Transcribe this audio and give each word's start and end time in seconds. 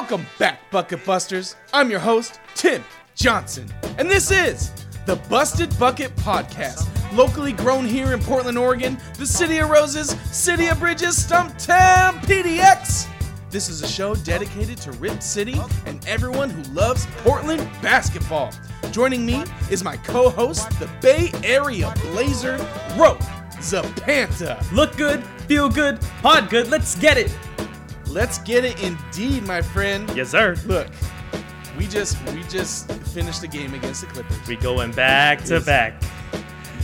Welcome 0.00 0.26
back, 0.38 0.60
Bucket 0.70 1.04
Busters. 1.04 1.56
I'm 1.72 1.90
your 1.90 1.98
host, 1.98 2.38
Tim 2.54 2.84
Johnson, 3.16 3.68
and 3.98 4.08
this 4.08 4.30
is 4.30 4.70
the 5.06 5.16
Busted 5.28 5.76
Bucket 5.76 6.14
Podcast, 6.14 6.86
locally 7.16 7.52
grown 7.52 7.84
here 7.84 8.12
in 8.12 8.20
Portland, 8.20 8.56
Oregon, 8.56 8.96
the 9.18 9.26
City 9.26 9.58
of 9.58 9.70
Roses, 9.70 10.10
City 10.30 10.68
of 10.68 10.78
Bridges, 10.78 11.16
Stumptown, 11.16 12.12
PDX. 12.20 13.08
This 13.50 13.68
is 13.68 13.82
a 13.82 13.88
show 13.88 14.14
dedicated 14.14 14.78
to 14.78 14.92
Rip 14.92 15.20
City 15.20 15.60
and 15.84 16.06
everyone 16.06 16.48
who 16.48 16.62
loves 16.72 17.04
Portland 17.24 17.68
basketball. 17.82 18.52
Joining 18.92 19.26
me 19.26 19.42
is 19.68 19.82
my 19.82 19.96
co-host, 19.96 20.70
the 20.78 20.88
Bay 21.02 21.32
Area 21.42 21.92
Blazer, 22.12 22.56
Ro 22.96 23.16
Zapanta. 23.56 24.62
Look 24.70 24.96
good, 24.96 25.24
feel 25.48 25.68
good, 25.68 26.00
pod 26.22 26.50
good, 26.50 26.70
let's 26.70 26.94
get 26.94 27.18
it. 27.18 27.36
Let's 28.08 28.38
get 28.38 28.64
it 28.64 28.82
indeed, 28.82 29.46
my 29.46 29.60
friend. 29.62 30.08
Yes, 30.16 30.30
sir. 30.30 30.56
Look, 30.66 30.88
we 31.76 31.86
just 31.86 32.16
we 32.32 32.42
just 32.44 32.90
finished 32.90 33.40
the 33.40 33.48
game 33.48 33.74
against 33.74 34.00
the 34.00 34.06
Clippers. 34.08 34.46
We 34.48 34.56
going 34.56 34.92
back 34.92 35.44
to 35.44 35.60
back. 35.60 36.02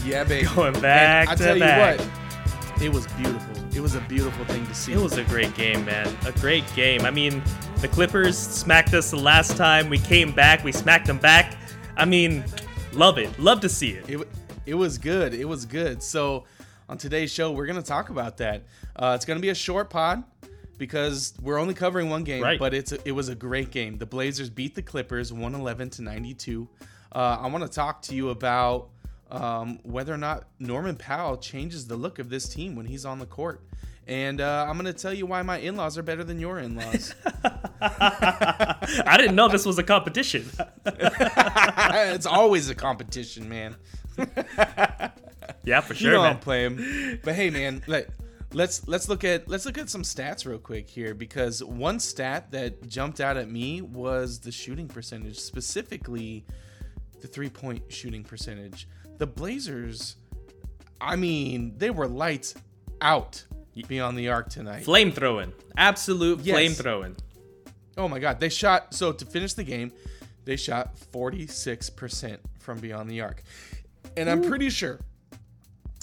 Yeah, 0.05 0.25
baby. 0.25 0.47
Going 0.55 0.79
back 0.83 1.31
And 1.31 1.41
I 1.41 1.45
tell 1.45 1.59
back. 1.59 1.99
you 1.99 2.07
what, 2.07 2.83
it 2.83 2.93
was 2.93 3.07
beautiful. 3.15 3.57
It 3.75 3.81
was 3.81 3.95
a 3.95 4.01
beautiful 4.03 4.45
thing 4.45 4.67
to 4.67 4.75
see. 4.75 4.93
It 4.93 4.99
was 4.99 5.17
a 5.17 5.25
great 5.25 5.55
game, 5.55 5.85
man. 5.87 6.15
A 6.27 6.33
great 6.33 6.65
game. 6.77 7.07
I 7.07 7.11
mean, 7.11 7.43
the 7.81 7.89
Clippers 7.89 8.37
smacked 8.37 8.93
us 8.93 9.11
the 9.11 9.17
last 9.17 9.57
time. 9.57 9.89
We 9.89 9.99
came 9.99 10.31
back, 10.33 10.63
we 10.63 10.73
smacked 10.73 11.07
them 11.07 11.19
back. 11.19 11.57
I 11.97 12.05
mean, 12.05 12.45
love 12.93 13.17
it. 13.19 13.37
Love 13.39 13.61
to 13.61 13.69
see 13.69 13.93
it. 13.93 14.09
It, 14.11 14.29
it 14.67 14.75
was 14.75 14.99
good. 14.99 15.33
It 15.33 15.47
was 15.47 15.65
good. 15.65 16.03
So 16.03 16.45
on 16.89 16.99
today's 16.99 17.33
show, 17.33 17.51
we're 17.53 17.67
gonna 17.67 17.81
talk 17.83 18.11
about 18.11 18.37
that. 18.37 18.63
Uh, 18.95 19.13
it's 19.17 19.25
gonna 19.25 19.41
be 19.41 19.49
a 19.49 19.55
short 19.55 19.89
pod 19.89 20.23
because 20.85 21.33
we're 21.41 21.57
only 21.59 21.73
covering 21.73 22.11
one 22.11 22.25
game, 22.25 22.43
Right. 22.43 22.59
but 22.59 22.75
it's 22.75 22.93
a, 22.93 22.99
it 23.09 23.13
was 23.13 23.31
a 23.31 23.35
great 23.35 23.71
game. 23.71 23.97
The 23.97 24.05
Blazers 24.05 24.51
beat 24.51 24.75
the 24.75 24.83
Clippers 24.83 25.33
111 25.33 25.89
to 25.91 26.03
92. 26.03 26.69
Uh, 27.11 27.39
I 27.41 27.47
want 27.47 27.65
to 27.65 27.71
talk 27.71 28.03
to 28.03 28.15
you 28.15 28.29
about 28.29 28.91
um, 29.31 29.79
whether 29.83 30.13
or 30.13 30.19
not 30.19 30.45
Norman 30.59 30.97
Powell 30.97 31.39
changes 31.39 31.87
the 31.87 31.97
look 31.97 32.19
of 32.19 32.29
this 32.29 32.47
team 32.51 32.77
when 32.77 32.85
he's 32.85 33.07
on 33.07 33.19
the 33.19 33.25
court. 33.25 33.63
And 34.07 34.43
uh, 34.43 34.67
I'm 34.69 34.75
going 34.79 34.85
to 34.85 34.93
tell 34.93 35.15
you 35.15 35.25
why 35.25 35.41
my 35.41 35.57
in-laws 35.57 35.97
are 35.97 36.03
better 36.03 36.23
than 36.23 36.39
your 36.39 36.59
in-laws. 36.59 37.15
I 37.81 39.15
didn't 39.17 39.37
know 39.37 39.49
this 39.49 39.65
was 39.65 39.79
a 39.79 39.83
competition. 39.83 40.45
it's 40.85 42.27
always 42.27 42.69
a 42.69 42.75
competition, 42.75 43.49
man. 43.49 43.77
yeah, 45.65 45.81
for 45.81 45.95
sure. 45.95 46.11
you 46.11 46.17
know 46.19 46.25
man. 46.25 46.33
I'm 46.33 46.41
playing. 46.41 47.21
But 47.25 47.37
hey, 47.37 47.49
man, 47.49 47.83
let, 47.87 48.11
let's 48.55 48.87
let's 48.89 49.09
look 49.09 49.25
at 49.25 49.49
let's 49.49 49.67
look 49.67 49.77
at 49.79 49.91
some 49.91 50.03
stats 50.03 50.47
real 50.47 50.59
quick 50.59 50.89
here 50.89 51.13
because 51.15 51.63
one 51.63 51.99
stat 51.99 52.51
that 52.53 52.87
jumped 52.89 53.21
out 53.21 53.37
at 53.37 53.51
me 53.51 53.83
was 53.83 54.39
the 54.41 54.53
shooting 54.53 54.89
percentage, 54.89 55.39
specifically 55.39 56.45
the 57.21 57.27
three 57.27 57.51
point 57.51 57.83
shooting 57.93 58.23
percentage. 58.23 58.89
The 59.19 59.27
Blazers, 59.27 60.17
I 61.01 61.17
mean, 61.17 61.75
they 61.77 61.91
were 61.91 62.09
lights 62.09 62.55
out 63.01 63.45
beyond 63.89 64.17
the 64.17 64.29
arc 64.29 64.51
tonight. 64.51 64.85
Flame 64.85 65.13
throwing. 65.13 65.53
Absolute 65.77 66.41
Yes. 66.41 66.55
flame 66.55 66.73
throwing. 66.73 67.17
Oh 67.97 68.09
my 68.09 68.19
god, 68.19 68.41
they 68.41 68.49
shot 68.49 68.95
so 68.95 69.13
to 69.13 69.25
finish 69.25 69.55
the 69.55 69.65
game, 69.65 69.93
they 70.45 70.57
shot 70.57 70.97
46% 71.13 72.39
from 72.59 72.79
beyond 72.79 73.11
the 73.11 73.21
arc. 73.21 73.43
And 74.17 74.29
I'm 74.31 74.43
pretty 74.43 74.71
sure 74.71 75.01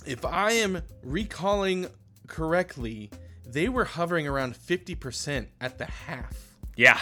if 0.05 0.25
I 0.25 0.51
am 0.53 0.81
recalling 1.03 1.87
correctly, 2.31 3.11
they 3.45 3.67
were 3.67 3.83
hovering 3.83 4.25
around 4.25 4.55
50% 4.55 5.47
at 5.59 5.77
the 5.77 5.85
half. 5.85 6.55
Yeah, 6.77 6.99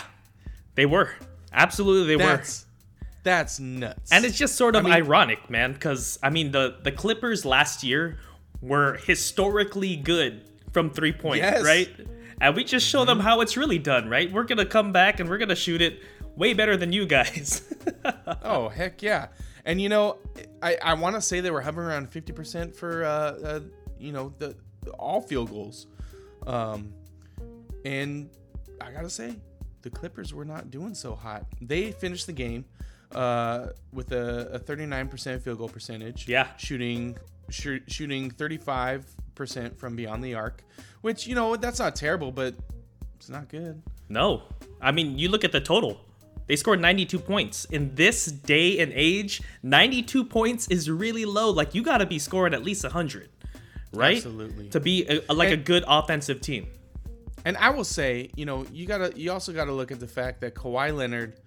they 0.73 0.87
were. 0.87 1.11
Absolutely, 1.53 2.07
they 2.07 2.23
were. 2.23 2.37
That's 2.37 2.65
that's 3.21 3.59
nuts. 3.59 4.11
And 4.11 4.25
it's 4.25 4.37
just 4.37 4.55
sort 4.55 4.75
of 4.75 4.85
mean- 4.85 4.93
ironic, 4.93 5.49
man, 5.49 5.73
because 5.73 6.17
I 6.23 6.29
mean 6.31 6.51
the 6.51 6.77
the 6.83 6.91
Clippers 6.91 7.45
last 7.45 7.83
year 7.83 8.17
were 8.61 8.97
historically 8.97 9.95
good 9.95 10.41
from 10.73 10.89
three 10.89 11.11
point, 11.13 11.37
Yes. 11.37 11.63
right? 11.63 11.89
And 12.41 12.55
we 12.55 12.63
just 12.63 12.87
show 12.87 13.05
them 13.05 13.19
how 13.19 13.41
it's 13.41 13.55
really 13.57 13.79
done, 13.79 14.09
right? 14.09 14.31
We're 14.31 14.45
gonna 14.45 14.65
come 14.65 14.91
back 14.91 15.19
and 15.19 15.29
we're 15.29 15.37
gonna 15.37 15.55
shoot 15.55 15.81
it 15.81 16.01
way 16.35 16.53
better 16.53 16.75
than 16.75 16.91
you 16.91 17.05
guys. 17.05 17.61
Oh 18.41 18.69
heck 18.69 19.01
yeah! 19.01 19.27
And 19.65 19.81
you 19.81 19.89
know, 19.89 20.17
I 20.61 20.77
I 20.81 20.93
want 20.93 21.15
to 21.15 21.21
say 21.21 21.41
they 21.41 21.51
were 21.51 21.61
hovering 21.61 21.87
around 21.89 22.09
fifty 22.09 22.31
percent 22.31 22.75
for 22.75 23.03
uh, 23.03 23.09
uh 23.09 23.59
you 23.99 24.11
know 24.11 24.33
the 24.39 24.55
all 24.91 25.21
field 25.21 25.49
goals, 25.49 25.87
um, 26.47 26.93
and 27.85 28.29
I 28.81 28.91
gotta 28.91 29.09
say 29.09 29.35
the 29.81 29.89
Clippers 29.89 30.33
were 30.33 30.45
not 30.45 30.71
doing 30.71 30.93
so 30.93 31.15
hot. 31.15 31.45
They 31.61 31.91
finished 31.91 32.27
the 32.27 32.33
game 32.33 32.65
uh 33.15 33.69
with 33.91 34.11
a 34.11 34.63
nine 34.87 35.07
percent 35.07 35.41
field 35.43 35.57
goal 35.57 35.69
percentage. 35.69 36.27
Yeah. 36.27 36.47
shooting 36.57 37.17
shoo- 37.49 37.81
shooting 37.87 38.29
thirty 38.29 38.57
five 38.57 39.05
percent 39.35 39.79
from 39.79 39.95
beyond 39.95 40.23
the 40.23 40.35
arc, 40.35 40.63
which 41.01 41.25
you 41.25 41.33
know 41.35 41.55
that's 41.55 41.79
not 41.79 41.95
terrible, 41.95 42.31
but 42.31 42.53
it's 43.15 43.29
not 43.29 43.49
good. 43.49 43.81
no, 44.09 44.43
I 44.81 44.91
mean 44.91 45.17
you 45.17 45.29
look 45.29 45.43
at 45.43 45.51
the 45.51 45.61
total. 45.61 46.01
They 46.47 46.55
scored 46.55 46.81
92 46.81 47.19
points. 47.19 47.65
In 47.65 47.93
this 47.93 48.25
day 48.25 48.79
and 48.79 48.91
age, 48.95 49.39
92 49.61 50.25
points 50.25 50.67
is 50.69 50.89
really 50.89 51.23
low. 51.23 51.51
Like 51.51 51.75
you 51.75 51.83
got 51.83 51.99
to 51.99 52.07
be 52.07 52.17
scoring 52.17 52.55
at 52.55 52.63
least 52.63 52.81
100, 52.83 53.29
right? 53.93 54.17
Absolutely. 54.17 54.69
To 54.69 54.79
be 54.79 55.05
a, 55.07 55.21
a- 55.29 55.33
like 55.33 55.51
a 55.51 55.57
good 55.57 55.83
offensive 55.87 56.41
team. 56.41 56.67
And 57.45 57.55
I 57.57 57.69
will 57.69 57.83
say, 57.85 58.29
you 58.35 58.45
know, 58.45 58.65
you 58.71 58.85
gotta, 58.85 59.13
you 59.15 59.31
also 59.31 59.53
gotta 59.53 59.71
look 59.71 59.91
at 59.91 59.99
the 59.99 60.07
fact 60.07 60.41
that 60.41 60.55
Kawhi 60.55 60.95
Leonard 60.95 61.39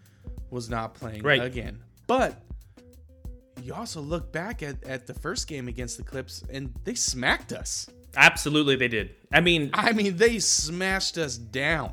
was 0.50 0.70
not 0.70 0.94
playing 0.94 1.22
Right. 1.22 1.42
again. 1.42 1.80
But 2.06 2.40
you 3.62 3.74
also 3.74 4.00
look 4.00 4.32
back 4.32 4.62
at, 4.62 4.82
at 4.84 5.06
the 5.06 5.14
first 5.14 5.46
game 5.48 5.68
against 5.68 5.96
the 5.98 6.02
Clips, 6.02 6.42
and 6.50 6.72
they 6.84 6.94
smacked 6.94 7.52
us. 7.52 7.88
Absolutely, 8.16 8.76
they 8.76 8.88
did. 8.88 9.10
I 9.32 9.40
mean, 9.40 9.70
I 9.72 9.92
mean, 9.92 10.16
they 10.16 10.38
smashed 10.38 11.16
us 11.18 11.36
down. 11.36 11.92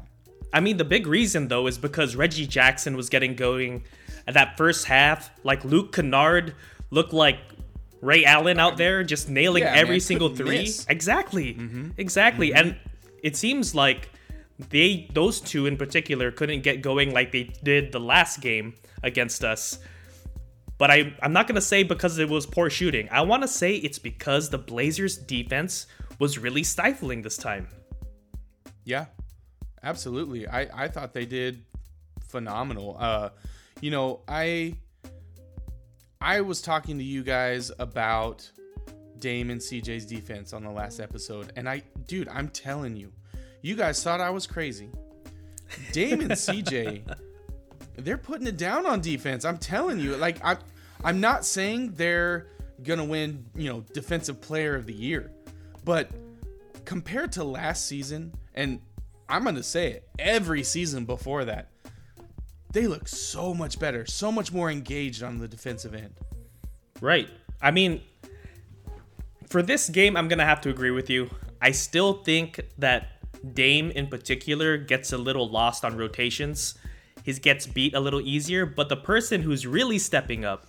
I 0.52 0.60
mean, 0.62 0.78
the 0.78 0.86
big 0.86 1.06
reason 1.06 1.48
though 1.48 1.68
is 1.68 1.78
because 1.78 2.16
Reggie 2.16 2.48
Jackson 2.48 2.96
was 2.98 3.08
getting 3.10 3.36
going 3.36 3.84
at 4.28 4.34
that 4.34 4.58
first 4.58 4.86
half. 4.86 5.30
Like 5.44 5.64
Luke 5.64 5.94
Kennard 5.94 6.56
looked 6.90 7.14
like 7.14 7.38
Ray 8.02 8.24
Allen 8.26 8.60
out 8.60 8.78
there, 8.78 9.04
just 9.04 9.30
nailing 9.30 9.64
Yeah, 9.64 9.74
every 9.74 9.96
man, 9.96 10.00
single 10.02 10.30
three. 10.36 10.60
miss. 10.64 10.86
Exactly, 10.90 11.58
exactly. 11.98 12.54
And 12.54 12.78
it 13.24 13.36
seems 13.36 13.76
like 13.76 14.10
they, 14.70 15.10
those 15.14 15.40
two 15.42 15.66
in 15.66 15.78
particular, 15.78 16.32
couldn't 16.32 16.62
get 16.62 16.82
going 16.82 17.14
like 17.14 17.32
they 17.32 17.44
did 17.64 17.92
the 17.92 18.00
last 18.00 18.42
game 18.42 18.74
against 19.04 19.44
us. 19.44 19.80
But 20.78 20.92
I, 20.92 21.14
I'm 21.22 21.34
not 21.34 21.48
gonna 21.48 21.60
say 21.60 21.84
because 21.84 22.18
it 22.20 22.30
was 22.30 22.46
poor 22.46 22.70
shooting. 22.70 23.10
I 23.12 23.22
want 23.22 23.42
to 23.44 23.48
say 23.50 23.76
it's 23.76 24.00
because 24.00 24.50
the 24.50 24.58
Blazers' 24.58 25.18
defense 25.18 25.88
was 26.20 26.38
really 26.38 26.64
stifling 26.64 27.22
this 27.22 27.36
time. 27.36 27.68
Yeah, 28.86 29.08
absolutely. 29.84 30.48
I, 30.48 30.86
I 30.86 30.88
thought 30.88 31.14
they 31.14 31.26
did 31.26 31.66
phenomenal. 32.30 32.96
Uh, 32.98 33.30
you 33.82 33.92
know, 33.92 34.22
I 34.28 34.76
I 36.22 36.42
was 36.42 36.62
talking 36.62 36.98
to 36.98 37.04
you 37.04 37.24
guys 37.24 37.72
about 37.80 38.52
Dame 39.20 39.52
and 39.52 39.62
CJ's 39.62 40.06
defense 40.06 40.52
on 40.52 40.64
the 40.64 40.70
last 40.70 41.00
episode, 41.00 41.54
and 41.56 41.70
I, 41.70 41.82
dude, 42.08 42.28
I'm 42.28 42.50
telling 42.50 42.98
you, 42.98 43.14
you 43.62 43.76
guys 43.78 44.04
thought 44.04 44.20
I 44.20 44.30
was 44.30 44.46
crazy. 44.46 44.90
Dame 45.94 46.20
and 46.20 46.32
CJ, 46.32 47.16
they're 47.96 48.18
putting 48.18 48.48
it 48.48 48.58
down 48.58 48.86
on 48.86 49.00
defense. 49.00 49.46
I'm 49.46 49.58
telling 49.58 49.98
you, 49.98 50.18
like 50.18 50.44
I, 50.44 50.58
I'm 51.06 51.22
not 51.22 51.46
saying 51.46 51.94
they're 51.94 52.48
gonna 52.84 53.06
win, 53.06 53.46
you 53.56 53.70
know, 53.72 53.86
defensive 53.94 54.42
player 54.42 54.76
of 54.76 54.86
the 54.88 54.94
year, 54.94 55.32
but 55.86 56.12
compared 56.84 57.32
to 57.34 57.46
last 57.46 57.86
season, 57.86 58.34
and 58.54 58.82
I'm 59.30 59.46
gonna 59.46 59.64
say 59.64 59.94
it, 59.94 60.10
every 60.20 60.64
season 60.64 61.06
before 61.06 61.46
that, 61.46 61.70
they 62.72 62.88
look 62.88 63.08
so 63.08 63.54
much 63.54 63.80
better, 63.80 64.06
so 64.06 64.32
much 64.32 64.52
more 64.52 64.70
engaged 64.70 65.24
on 65.24 65.38
the 65.38 65.48
defensive 65.48 65.94
end. 65.94 66.14
Right. 67.02 67.28
I 67.62 67.72
mean, 67.72 68.02
for 69.48 69.62
this 69.62 69.90
game, 69.90 70.16
I'm 70.16 70.28
going 70.28 70.40
to 70.40 70.46
have 70.46 70.62
to 70.62 70.70
agree 70.70 70.92
with 70.92 71.10
you. 71.10 71.30
I 71.62 71.72
still 71.72 72.24
think 72.24 72.60
that 72.78 73.10
Dame 73.54 73.92
in 73.92 74.08
particular 74.08 74.78
gets 74.78 75.12
a 75.14 75.18
little 75.18 75.50
lost 75.50 75.84
on 75.84 75.98
rotations. 75.98 76.76
He 77.24 77.34
gets 77.34 77.68
beat 77.68 77.94
a 77.96 78.00
little 78.00 78.22
easier, 78.22 78.66
but 78.66 78.90
the 78.90 78.96
person 78.98 79.42
who's 79.42 79.66
really 79.68 80.00
stepping 80.00 80.46
up 80.46 80.68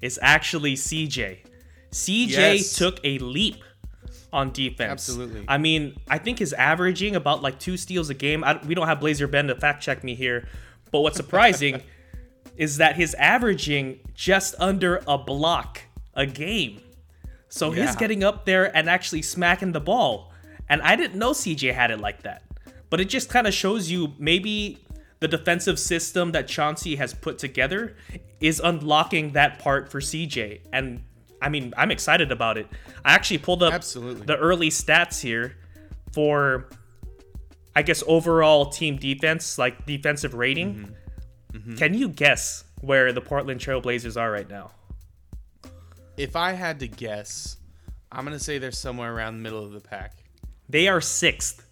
is 0.00 0.18
actually 0.22 0.74
CJ. 0.74 1.38
CJ 1.90 2.28
Yes. 2.28 2.76
took 2.76 3.00
a 3.04 3.18
leap 3.18 3.62
on 4.32 4.52
defense. 4.52 5.08
Absolutely. 5.08 5.44
I 5.48 5.56
mean, 5.58 5.96
I 6.08 6.18
think 6.18 6.40
he's 6.40 6.52
averaging 6.52 7.16
about 7.16 7.42
like 7.42 7.58
two 7.58 7.76
steals 7.76 8.10
a 8.10 8.14
game. 8.14 8.44
I, 8.44 8.60
we 8.66 8.74
don't 8.74 8.86
have 8.86 9.00
Blazer 9.00 9.26
Ben 9.26 9.46
to 9.46 9.54
fact 9.54 9.82
check 9.82 10.04
me 10.04 10.14
here, 10.14 10.46
but 10.90 11.00
what's 11.00 11.16
surprising 11.16 11.82
is 12.56 12.78
that 12.78 12.96
he's 12.96 13.14
averaging 13.14 14.00
just 14.14 14.54
under 14.58 15.02
a 15.06 15.16
block 15.16 15.82
a 16.14 16.26
game. 16.26 16.80
So 17.48 17.70
he's 17.70 17.96
getting 17.96 18.24
up 18.24 18.44
there 18.44 18.76
and 18.76 18.90
actually 18.90 19.22
smacking 19.22 19.72
the 19.72 19.80
ball. 19.80 20.32
And 20.68 20.82
I 20.82 20.96
didn't 20.96 21.18
know 21.18 21.30
CJ 21.30 21.72
had 21.72 21.90
it 21.90 21.98
like 21.98 22.22
that. 22.22 22.42
But 22.90 23.00
it 23.00 23.06
just 23.06 23.30
kind 23.30 23.46
of 23.46 23.54
shows 23.54 23.90
you 23.90 24.12
maybe 24.18 24.78
the 25.20 25.28
defensive 25.28 25.78
system 25.78 26.32
that 26.32 26.46
Chauncey 26.46 26.96
has 26.96 27.14
put 27.14 27.38
together 27.38 27.96
is 28.40 28.60
unlocking 28.62 29.32
that 29.32 29.58
part 29.58 29.90
for 29.90 30.00
CJ. 30.00 30.60
And 30.72 31.02
I 31.40 31.48
mean, 31.48 31.72
I'm 31.76 31.90
excited 31.90 32.32
about 32.32 32.58
it. 32.58 32.66
I 33.04 33.14
actually 33.14 33.38
pulled 33.38 33.62
up 33.62 33.72
Absolutely. 33.72 34.26
the 34.26 34.36
early 34.36 34.70
stats 34.70 35.20
here 35.20 35.56
for 36.12 36.68
I 37.78 37.82
guess 37.82 38.02
overall 38.08 38.66
team 38.66 38.96
defense, 38.96 39.56
like 39.56 39.86
defensive 39.86 40.34
rating. 40.34 40.74
Mm-hmm. 40.74 41.58
Mm-hmm. 41.58 41.74
Can 41.76 41.94
you 41.94 42.08
guess 42.08 42.64
where 42.80 43.12
the 43.12 43.20
Portland 43.20 43.60
Trailblazers 43.60 44.20
are 44.20 44.32
right 44.32 44.50
now? 44.50 44.72
If 46.16 46.34
I 46.34 46.54
had 46.54 46.80
to 46.80 46.88
guess, 46.88 47.56
I'm 48.10 48.24
gonna 48.24 48.40
say 48.40 48.58
they're 48.58 48.72
somewhere 48.72 49.14
around 49.14 49.36
the 49.36 49.42
middle 49.44 49.64
of 49.64 49.70
the 49.70 49.80
pack. 49.80 50.16
They 50.68 50.88
are 50.88 51.00
sixth. 51.00 51.64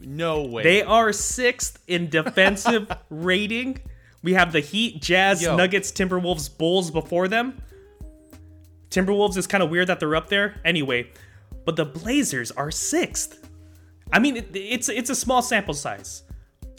No 0.00 0.42
way. 0.42 0.64
They 0.64 0.82
are 0.82 1.12
sixth 1.12 1.80
in 1.86 2.10
defensive 2.10 2.90
rating. 3.08 3.78
We 4.24 4.34
have 4.34 4.50
the 4.50 4.58
Heat, 4.58 5.00
Jazz, 5.00 5.40
Yo. 5.40 5.54
Nuggets, 5.54 5.92
Timberwolves, 5.92 6.58
Bulls 6.58 6.90
before 6.90 7.28
them. 7.28 7.62
Timberwolves 8.90 9.36
is 9.36 9.46
kind 9.46 9.62
of 9.62 9.70
weird 9.70 9.86
that 9.86 10.00
they're 10.00 10.16
up 10.16 10.28
there. 10.28 10.60
Anyway, 10.64 11.12
but 11.64 11.76
the 11.76 11.84
Blazers 11.84 12.50
are 12.50 12.72
sixth. 12.72 13.43
I 14.14 14.20
mean, 14.20 14.36
it, 14.36 14.54
it's 14.54 14.88
it's 14.88 15.10
a 15.10 15.14
small 15.14 15.42
sample 15.42 15.74
size. 15.74 16.22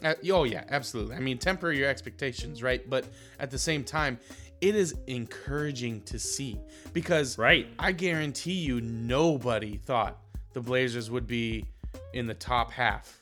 Uh, 0.02 0.14
oh 0.32 0.46
yeah, 0.46 0.64
absolutely. 0.70 1.18
I 1.18 1.20
mean, 1.20 1.38
temper 1.38 1.72
your 1.74 1.90
expectations, 1.90 2.64
right? 2.64 2.90
But 2.90 3.06
at 3.40 3.52
the 3.52 3.58
same 3.58 3.84
time, 3.84 4.18
it 4.62 4.74
is 4.74 4.96
encouraging 5.08 6.02
to 6.04 6.18
see 6.18 6.58
because 6.94 7.38
Right. 7.38 7.68
I 7.78 7.92
guarantee 7.92 8.54
you, 8.54 8.80
nobody 8.80 9.78
thought 9.78 10.18
the 10.54 10.62
Blazers 10.62 11.12
would 11.12 11.28
be 11.28 11.66
in 12.14 12.26
the 12.26 12.34
top 12.34 12.72
half 12.72 13.20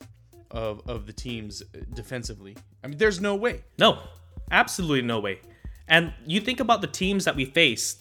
of 0.52 0.88
of 0.88 1.06
the 1.06 1.12
teams 1.12 1.64
defensively. 1.92 2.56
I 2.84 2.86
mean, 2.86 2.98
there's 2.98 3.20
no 3.20 3.34
way. 3.34 3.64
No, 3.78 3.98
absolutely 4.52 5.02
no 5.02 5.18
way. 5.18 5.40
And 5.88 6.12
you 6.24 6.40
think 6.40 6.60
about 6.60 6.82
the 6.82 6.86
teams 6.86 7.24
that 7.24 7.34
we 7.34 7.46
faced 7.46 8.00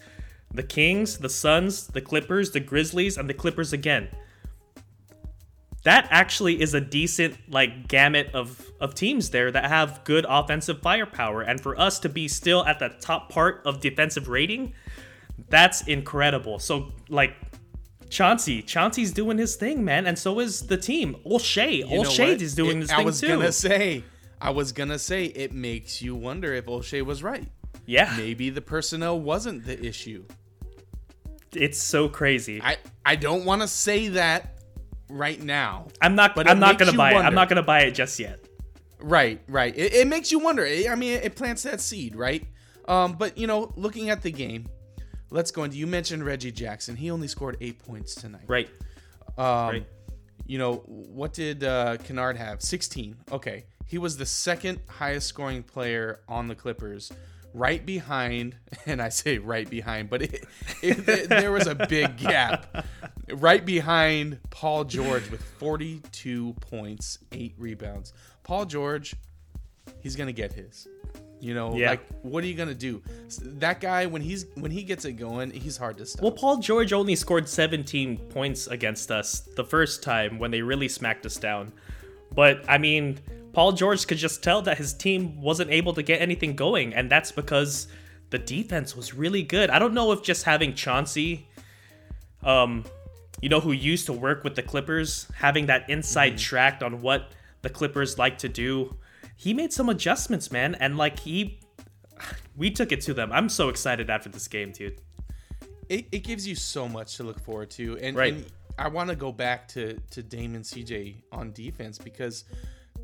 the 0.54 0.64
Kings, 0.64 1.18
the 1.18 1.30
Suns, 1.30 1.88
the 1.88 2.02
Clippers, 2.02 2.52
the 2.52 2.60
Grizzlies, 2.60 3.18
and 3.18 3.28
the 3.28 3.34
Clippers 3.34 3.74
again. 3.74 4.10
That 5.84 6.08
actually 6.12 6.62
is 6.62 6.74
a 6.74 6.82
decent 6.82 7.36
like 7.50 7.88
gamut 7.90 8.30
of, 8.34 8.72
of 8.80 8.96
teams 8.96 9.30
there 9.32 9.52
that 9.52 9.66
have 9.66 10.02
good 10.06 10.26
offensive 10.30 10.82
firepower. 10.82 11.42
And 11.42 11.60
for 11.60 11.78
us 11.80 12.00
to 12.00 12.10
be 12.10 12.28
still 12.30 12.66
at 12.66 12.80
the 12.80 12.90
top 13.02 13.30
part 13.30 13.62
of 13.66 13.82
defensive 13.82 14.30
rating, 14.30 14.74
that's 15.50 15.82
incredible. 15.88 16.60
So 16.60 16.94
like 17.10 17.36
Chauncey, 18.10 18.62
Chauncey's 18.62 19.12
doing 19.12 19.38
his 19.38 19.56
thing, 19.56 19.84
man, 19.84 20.06
and 20.06 20.18
so 20.18 20.40
is 20.40 20.68
the 20.68 20.78
team. 20.78 21.18
O'Shea, 21.26 21.74
You 21.78 21.86
what? 22.00 22.20
is 22.20 22.56
doing 22.56 22.78
It- 22.78 22.82
his 22.82 22.90
I 22.92 22.96
thing 22.98 23.06
was 23.06 23.22
gonna 23.22 23.52
say, 23.52 24.04
I 24.40 24.52
was 24.52 24.72
gonna 24.72 25.00
say, 25.00 25.26
it 25.26 25.52
makes 25.52 26.02
you 26.02 26.16
wonder 26.16 26.54
if 26.54 26.68
O'Shea 26.68 27.02
was 27.02 27.24
right. 27.24 27.48
yeah, 27.86 28.14
Maybe 28.16 28.50
the 28.52 28.62
personnel 28.62 29.20
wasn't 29.20 29.66
the 29.66 29.84
issue. 29.86 30.24
it's 31.54 31.82
so 31.82 32.08
crazy. 32.08 32.62
I 32.62 32.78
I 33.06 33.16
don't 33.16 33.46
want 33.46 33.62
to 33.64 33.68
say 33.68 34.08
that 34.10 34.54
right 35.10 35.42
now. 35.42 35.88
I'm 36.02 36.16
not. 36.16 36.36
But 36.36 36.50
I'm 36.50 36.60
not 36.60 36.78
gonna 36.80 36.94
buy 36.94 37.12
it. 37.12 37.18
I'm 37.18 37.36
not 37.36 37.50
gonna 37.50 37.64
buy 37.64 37.82
it 37.82 37.92
just 37.92 38.20
yet. 38.20 38.40
Right, 39.00 39.42
right. 39.50 39.76
It, 39.78 39.94
it 39.94 40.08
makes 40.08 40.32
you 40.32 40.40
wonder. 40.40 40.66
It- 40.66 40.90
I 40.90 40.96
mean, 40.96 41.20
it 41.22 41.36
plants 41.36 41.64
that 41.64 41.82
seed, 41.82 42.16
right? 42.16 42.46
Um, 42.88 43.14
but 43.14 43.38
you 43.38 43.48
know, 43.48 43.74
looking 43.76 44.10
at 44.10 44.22
the 44.22 44.32
game, 44.32 44.68
let's 45.30 45.52
go 45.52 45.64
into. 45.64 45.78
You 45.78 45.88
mentioned 45.88 46.26
Reggie 46.26 46.52
Jackson. 46.52 46.96
He 46.96 47.12
only 47.12 47.28
scored 47.28 47.58
eight 47.62 47.84
points 47.86 48.16
tonight. 48.16 48.46
Right. 48.48 48.70
Um, 49.38 49.46
right. 49.46 49.86
You 50.46 50.58
know, 50.58 50.76
what 50.86 51.34
did 51.34 51.64
uh, 51.64 51.98
Kennard 52.04 52.36
have? 52.38 52.62
16. 52.62 53.16
Okay. 53.32 53.66
He 53.86 53.98
was 53.98 54.18
the 54.18 54.26
second 54.26 54.80
highest 54.88 55.28
scoring 55.28 55.64
player 55.64 56.20
on 56.28 56.48
the 56.48 56.56
Clippers, 56.56 57.12
right 57.54 57.86
behind, 57.86 58.56
and 58.86 59.02
I 59.02 59.10
say 59.10 59.38
right 59.38 59.70
behind, 59.70 60.10
but 60.10 60.22
it, 60.24 60.46
it, 60.82 61.30
there 61.30 61.52
was 61.52 61.68
a 61.68 61.76
big 61.76 62.18
gap. 62.18 62.86
Right 63.36 63.66
behind 63.66 64.40
Paul 64.50 64.84
George 64.86 65.30
with 65.30 65.42
42 65.44 66.54
points, 66.62 67.20
eight 67.32 67.54
rebounds. 67.58 68.14
Paul 68.44 68.66
George, 68.66 69.16
he's 70.02 70.16
going 70.16 70.28
to 70.28 70.34
get 70.34 70.54
his. 70.54 70.88
You 71.40 71.54
know, 71.54 71.76
Yeah. 71.76 71.90
like 71.90 72.08
what 72.22 72.42
are 72.46 72.48
you 72.48 72.54
gonna 72.54 72.74
do? 72.74 73.02
That 73.42 73.82
guy, 73.82 74.06
when 74.06 74.22
he's 74.22 74.46
when 74.56 74.72
he 74.72 74.84
gets 74.84 75.04
it 75.04 75.14
going, 75.14 75.52
he's 75.52 75.76
hard 75.76 75.98
to 75.98 76.06
stop. 76.06 76.22
Well, 76.24 76.32
Paul 76.32 76.60
George 76.60 76.94
only 76.94 77.18
scored 77.18 77.50
17 77.50 78.16
points 78.30 78.68
against 78.68 79.12
us 79.12 79.42
the 79.58 79.66
first 79.66 80.02
time 80.04 80.40
when 80.40 80.52
they 80.52 80.62
really 80.62 80.88
smacked 80.88 81.26
us 81.26 81.36
down. 81.36 81.74
But 82.34 82.64
I 82.70 82.78
mean, 82.78 83.20
Paul 83.52 83.74
George 83.74 84.08
could 84.08 84.20
just 84.20 84.42
tell 84.42 84.62
that 84.62 84.78
his 84.78 84.94
team 84.94 85.42
wasn't 85.42 85.70
able 85.70 85.94
to 85.96 86.02
get 86.02 86.22
anything 86.22 86.56
going, 86.56 86.94
and 86.94 87.12
that's 87.12 87.34
because 87.34 87.90
the 88.30 88.40
defense 88.40 88.96
was 88.96 89.14
really 89.14 89.44
good. 89.44 89.70
I 89.70 89.80
don't 89.80 89.94
know 89.94 90.14
if 90.14 90.24
just 90.24 90.44
having 90.46 90.74
Chauncey, 90.74 91.46
um, 92.42 92.86
you 93.42 93.50
know, 93.50 93.60
who 93.60 93.72
used 93.72 94.06
to 94.08 94.14
work 94.14 94.44
with 94.44 94.56
the 94.56 94.64
Clippers, 94.64 95.28
having 95.36 95.66
that 95.68 95.90
inside 95.90 96.34
mm-hmm. 96.34 96.38
track 96.38 96.82
on 96.84 97.02
what 97.02 97.32
the 97.62 97.70
Clippers 97.70 98.18
like 98.18 98.38
to 98.40 98.50
do, 98.50 98.96
he 99.36 99.54
made 99.54 99.74
some 99.74 99.90
adjustments, 99.90 100.52
man, 100.52 100.76
and 100.76 100.98
like 100.98 101.20
he, 101.20 101.60
we 102.56 102.72
took 102.72 102.92
it 102.92 103.02
to 103.02 103.14
them. 103.14 103.32
I'm 103.32 103.50
so 103.50 103.70
excited 103.70 104.10
after 104.10 104.30
this 104.30 104.48
game, 104.48 104.72
dude. 104.72 105.00
it, 105.90 106.06
it 106.12 106.20
gives 106.24 106.48
you 106.48 106.56
so 106.56 106.88
much 106.88 107.18
to 107.18 107.24
look 107.24 107.40
forward 107.44 107.70
to 107.72 107.98
and, 108.00 108.16
Right. 108.16 108.34
and 108.34 108.46
i 108.80 108.88
want 108.88 109.10
to 109.10 109.16
go 109.16 109.32
back 109.32 109.68
to 109.70 110.00
to 110.12 110.24
damon 110.24 110.62
cj 110.64 111.16
on 111.32 111.52
defense 111.52 111.98
because 112.00 112.46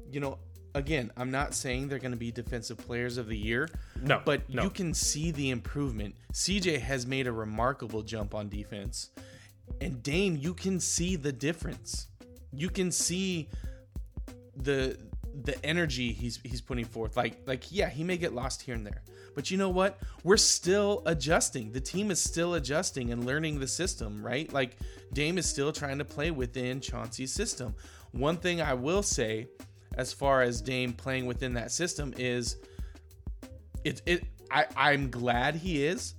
you 0.10 0.20
know 0.22 0.38
again 0.74 1.12
i'm 1.18 1.30
not 1.30 1.54
saying 1.54 1.90
they're 1.90 2.00
going 2.00 2.14
to 2.14 2.18
be 2.18 2.32
defensive 2.32 2.78
players 2.78 3.18
of 3.18 3.28
the 3.28 3.38
year 3.38 3.68
No, 4.02 4.22
but 4.26 4.50
no. 4.50 4.64
you 4.64 4.70
can 4.70 4.94
see 4.94 5.32
the 5.32 5.50
improvement 5.52 6.16
cj 6.34 6.80
has 6.80 7.06
made 7.06 7.28
a 7.28 7.32
remarkable 7.34 8.02
jump 8.02 8.34
on 8.34 8.48
defense 8.50 9.10
and 9.82 10.02
dame 10.04 10.38
you 10.38 10.54
can 10.54 10.80
see 10.80 11.16
the 11.16 11.32
difference. 11.32 12.08
You 12.52 12.70
can 12.70 12.92
see 12.92 13.50
the 14.56 14.98
the 15.44 15.64
energy 15.66 16.12
he's 16.12 16.40
he's 16.44 16.62
putting 16.62 16.86
forth. 16.86 17.16
Like 17.18 17.42
like 17.46 17.72
yeah 17.72 17.90
he 17.90 18.04
may 18.04 18.18
get 18.18 18.34
lost 18.34 18.62
here 18.62 18.76
and 18.76 18.86
there 18.86 19.04
but 19.36 19.52
you 19.52 19.58
know 19.58 19.70
what? 19.70 20.00
We're 20.24 20.38
still 20.38 21.02
adjusting. 21.06 21.72
The 21.72 21.80
team 21.80 22.12
is 22.12 22.20
still 22.20 22.56
adjusting 22.56 23.12
and 23.12 23.26
learning 23.26 23.60
the 23.60 23.68
system 23.68 24.24
right? 24.24 24.52
Like 24.52 24.78
dame 25.14 25.38
is 25.38 25.48
still 25.48 25.72
trying 25.72 25.98
to 26.00 26.06
play 26.06 26.32
within 26.32 26.82
chauncey's 26.82 27.32
system. 27.34 27.76
One 28.12 28.38
thing 28.38 28.62
i 28.62 28.74
will 28.74 29.04
say 29.04 29.48
as 30.00 30.14
far 30.14 30.42
as 30.42 30.62
dame 30.62 30.94
playing 30.94 31.26
within 31.26 31.54
that 31.54 31.72
system 31.72 32.14
is 32.18 32.58
it 33.84 34.02
it 34.06 34.24
i 34.52 34.66
i'm 34.76 35.10
glad 35.10 35.56
he 35.56 35.86
is 35.86 36.16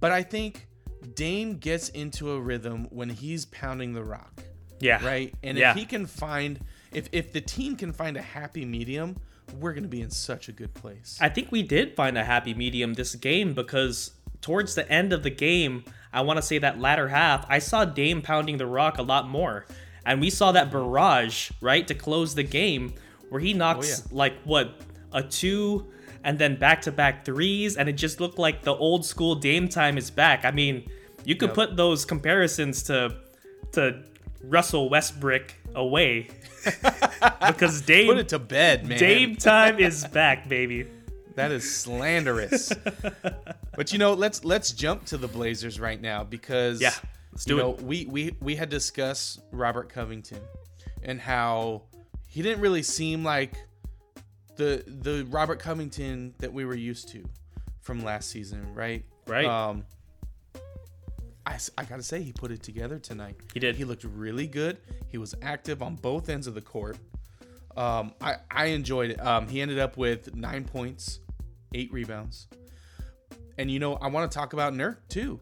but 0.00 0.12
i 0.12 0.22
think 0.22 0.67
dame 1.14 1.56
gets 1.58 1.88
into 1.88 2.30
a 2.32 2.40
rhythm 2.40 2.86
when 2.90 3.10
he's 3.10 3.44
pounding 3.46 3.92
the 3.94 4.02
rock 4.04 4.42
Yeah. 4.80 5.04
right? 5.04 5.34
And 5.42 5.56
Yeah. 5.58 5.70
if 5.72 5.76
he 5.76 5.84
can 5.84 6.06
find, 6.06 6.60
if 6.92 7.08
if 7.12 7.32
the 7.32 7.40
team 7.40 7.76
can 7.76 7.92
find 7.92 8.16
a 8.16 8.22
happy 8.22 8.64
medium, 8.64 9.16
we're 9.58 9.72
gonna 9.72 9.88
be 9.88 10.00
in 10.00 10.10
such 10.10 10.48
a 10.48 10.52
good 10.52 10.74
place. 10.74 11.18
I 11.20 11.28
think 11.28 11.50
we 11.50 11.62
did 11.62 11.94
find 11.96 12.16
a 12.18 12.24
happy 12.24 12.54
medium 12.54 12.94
this 12.94 13.14
game 13.14 13.54
because 13.54 14.12
towards 14.40 14.74
the 14.74 14.90
end 14.90 15.12
of 15.12 15.22
the 15.22 15.30
game, 15.30 15.84
I 16.12 16.20
want 16.20 16.36
to 16.38 16.42
say 16.42 16.58
that 16.58 16.78
latter 16.80 17.08
half, 17.08 17.44
I 17.48 17.58
saw 17.58 17.84
Dame 17.84 18.22
pounding 18.22 18.56
the 18.58 18.66
rock 18.66 18.98
a 18.98 19.02
lot 19.02 19.28
more. 19.28 19.66
And 20.06 20.20
we 20.20 20.30
saw 20.30 20.52
that 20.52 20.70
barrage, 20.70 21.50
right, 21.60 21.86
to 21.88 21.94
close 21.94 22.34
the 22.34 22.42
game 22.44 22.94
where 23.28 23.40
he 23.40 23.52
knocks 23.52 24.02
Oh, 24.06 24.08
like 24.14 24.34
what, 24.44 24.80
a 25.12 25.22
two 25.22 25.86
and 26.24 26.38
then 26.38 26.56
back 26.56 26.82
to 26.82 26.92
back 26.92 27.24
threes. 27.24 27.76
And 27.76 27.88
it 27.88 27.92
just 27.94 28.20
looked 28.20 28.38
like 28.38 28.62
the 28.62 28.74
old 28.74 29.04
school 29.04 29.34
Dame 29.34 29.68
time 29.68 29.98
is 29.98 30.10
back. 30.10 30.44
I 30.44 30.50
mean, 30.50 30.88
you 31.28 31.36
could 31.36 31.50
Yep. 31.50 31.54
put 31.54 31.76
those 31.76 32.04
comparisons 32.06 32.82
to 32.84 33.14
to 33.72 34.02
Russell 34.42 34.88
Westbrook 34.88 35.52
away 35.74 36.28
because 37.46 37.82
Dame 37.82 38.06
Put 38.06 38.18
it 38.18 38.28
to 38.30 38.38
bed, 38.38 38.86
man. 38.86 38.98
Dame 38.98 39.36
time 39.36 39.78
is 39.78 40.06
back, 40.06 40.48
baby. 40.48 40.86
That 41.34 41.50
is 41.52 41.64
slanderous. 41.82 42.72
but 43.76 43.92
you 43.92 43.98
know, 43.98 44.14
let's 44.14 44.42
let's 44.44 44.72
jump 44.72 45.04
to 45.06 45.18
the 45.18 45.28
Blazers 45.28 45.78
right 45.78 46.00
now 46.00 46.24
because 46.24 46.80
Yeah, 46.80 46.94
let's 47.32 47.44
do 47.44 47.56
you 47.56 47.60
it. 47.60 47.62
know, 47.62 47.70
we 47.84 48.06
we 48.06 48.34
we 48.40 48.56
had 48.56 48.70
discussed 48.70 49.40
Robert 49.52 49.88
Covington 49.90 50.40
and 51.02 51.20
how 51.20 51.82
he 52.26 52.40
didn't 52.42 52.60
really 52.60 52.82
seem 52.82 53.22
like 53.22 53.52
the 54.56 54.82
the 54.86 55.26
Robert 55.30 55.58
Covington 55.58 56.32
that 56.38 56.52
we 56.52 56.64
were 56.64 56.74
used 56.74 57.08
to 57.10 57.22
from 57.82 58.02
last 58.02 58.30
season, 58.30 58.74
right? 58.74 59.04
Right. 59.26 59.44
Um 59.46 59.84
I, 61.48 61.58
I 61.78 61.84
gotta 61.84 62.02
say 62.02 62.22
he 62.22 62.32
put 62.32 62.50
it 62.50 62.62
together 62.62 62.98
tonight. 62.98 63.36
He 63.54 63.60
did. 63.60 63.74
He 63.74 63.84
looked 63.84 64.04
really 64.04 64.46
good. 64.46 64.76
He 65.08 65.16
was 65.16 65.34
active 65.40 65.82
on 65.82 65.96
both 65.96 66.28
ends 66.28 66.46
of 66.46 66.54
the 66.54 66.60
court. 66.60 66.98
Um, 67.74 68.12
I 68.20 68.36
I 68.50 68.66
enjoyed 68.66 69.12
it. 69.12 69.26
Um, 69.26 69.48
he 69.48 69.62
ended 69.62 69.78
up 69.78 69.96
with 69.96 70.34
nine 70.34 70.64
points, 70.64 71.20
eight 71.74 71.90
rebounds, 71.90 72.48
and 73.56 73.70
you 73.70 73.78
know 73.78 73.94
I 73.94 74.08
want 74.08 74.30
to 74.30 74.36
talk 74.36 74.52
about 74.52 74.74
Nurk 74.74 74.98
too, 75.08 75.40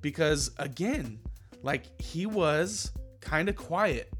because 0.00 0.50
again, 0.58 1.20
like 1.62 2.00
he 2.00 2.26
was 2.26 2.90
kind 3.20 3.48
of 3.48 3.54
quiet 3.54 4.12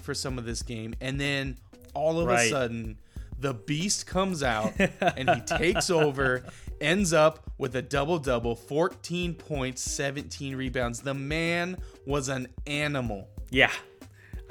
for 0.00 0.14
some 0.14 0.38
of 0.38 0.46
this 0.46 0.62
game, 0.62 0.94
and 1.02 1.20
then 1.20 1.58
all 1.92 2.20
of 2.20 2.30
a 2.30 2.48
sudden 2.48 2.98
the 3.38 3.52
beast 3.52 4.06
comes 4.06 4.42
out 4.42 4.72
and 5.00 5.28
he 5.28 5.40
takes 5.42 5.90
over, 5.90 6.42
ends 6.80 7.12
up 7.12 7.50
with 7.58 7.74
a 7.76 7.82
double 7.82 8.18
double, 8.18 8.54
14 8.54 9.34
points, 9.34 9.82
17 9.82 10.56
rebounds. 10.56 11.00
The 11.00 11.14
man 11.14 11.78
was 12.06 12.28
an 12.28 12.48
animal. 12.66 13.28
Yeah. 13.50 13.72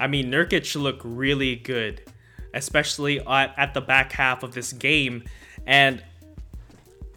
I 0.00 0.06
mean, 0.06 0.30
Nurkic 0.30 0.80
looked 0.80 1.02
really 1.04 1.56
good, 1.56 2.02
especially 2.54 3.20
at, 3.20 3.54
at 3.56 3.74
the 3.74 3.80
back 3.80 4.12
half 4.12 4.42
of 4.42 4.52
this 4.52 4.72
game. 4.72 5.24
And 5.66 6.02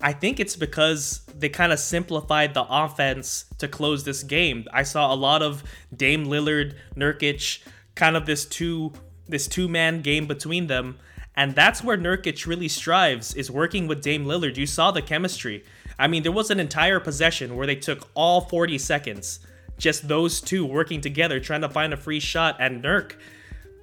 I 0.02 0.14
think 0.14 0.40
it's 0.40 0.56
because 0.56 1.22
they 1.38 1.50
kind 1.50 1.72
of 1.72 1.80
simplified 1.80 2.54
the 2.54 2.66
offense 2.68 3.46
to 3.60 3.68
close 3.68 4.04
this 4.04 4.24
game. 4.24 4.66
I 4.74 4.84
saw 4.84 5.14
a 5.14 5.16
lot 5.16 5.42
of 5.42 5.64
Dame 5.96 6.26
Lillard, 6.26 6.76
Nurkic, 6.96 7.62
kind 7.96 8.16
of 8.16 8.26
this 8.26 8.46
two 8.46 8.94
this 9.28 9.48
two 9.48 9.70
man 9.70 10.02
game 10.02 10.28
between 10.28 10.68
them, 10.68 10.98
and 11.36 11.56
that's 11.56 11.84
where 11.84 11.98
Nurkic 11.98 12.46
really 12.46 12.68
strives 12.68 13.34
is 13.34 13.50
working 13.50 13.88
with 13.88 14.02
Dame 14.02 14.26
Lillard. 14.26 14.58
You 14.58 14.66
saw 14.66 14.92
the 14.92 15.02
chemistry. 15.02 15.64
I 15.98 16.08
mean, 16.08 16.24
there 16.24 16.32
was 16.32 16.52
an 16.52 16.60
entire 16.60 17.00
possession 17.00 17.56
where 17.56 17.68
they 17.68 17.76
took 17.76 18.10
all 18.14 18.42
40 18.42 18.78
seconds, 18.78 19.40
just 19.78 20.08
those 20.08 20.42
two 20.42 20.66
working 20.66 21.02
together 21.02 21.40
trying 21.40 21.62
to 21.62 21.70
find 21.70 21.94
a 21.94 21.98
free 21.98 22.20
shot, 22.20 22.58
and 22.60 22.84
Nurk, 22.84 23.14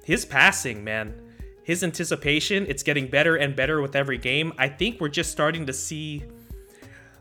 his 0.03 0.25
passing, 0.25 0.83
man 0.83 1.21
his 1.69 1.83
anticipation 1.83 2.65
it's 2.67 2.81
getting 2.81 3.05
better 3.05 3.35
and 3.35 3.55
better 3.55 3.79
with 3.79 3.95
every 3.95 4.17
game. 4.17 4.51
I 4.57 4.67
think 4.67 4.99
we're 4.99 5.07
just 5.07 5.31
starting 5.31 5.67
to 5.67 5.73
see 5.73 6.23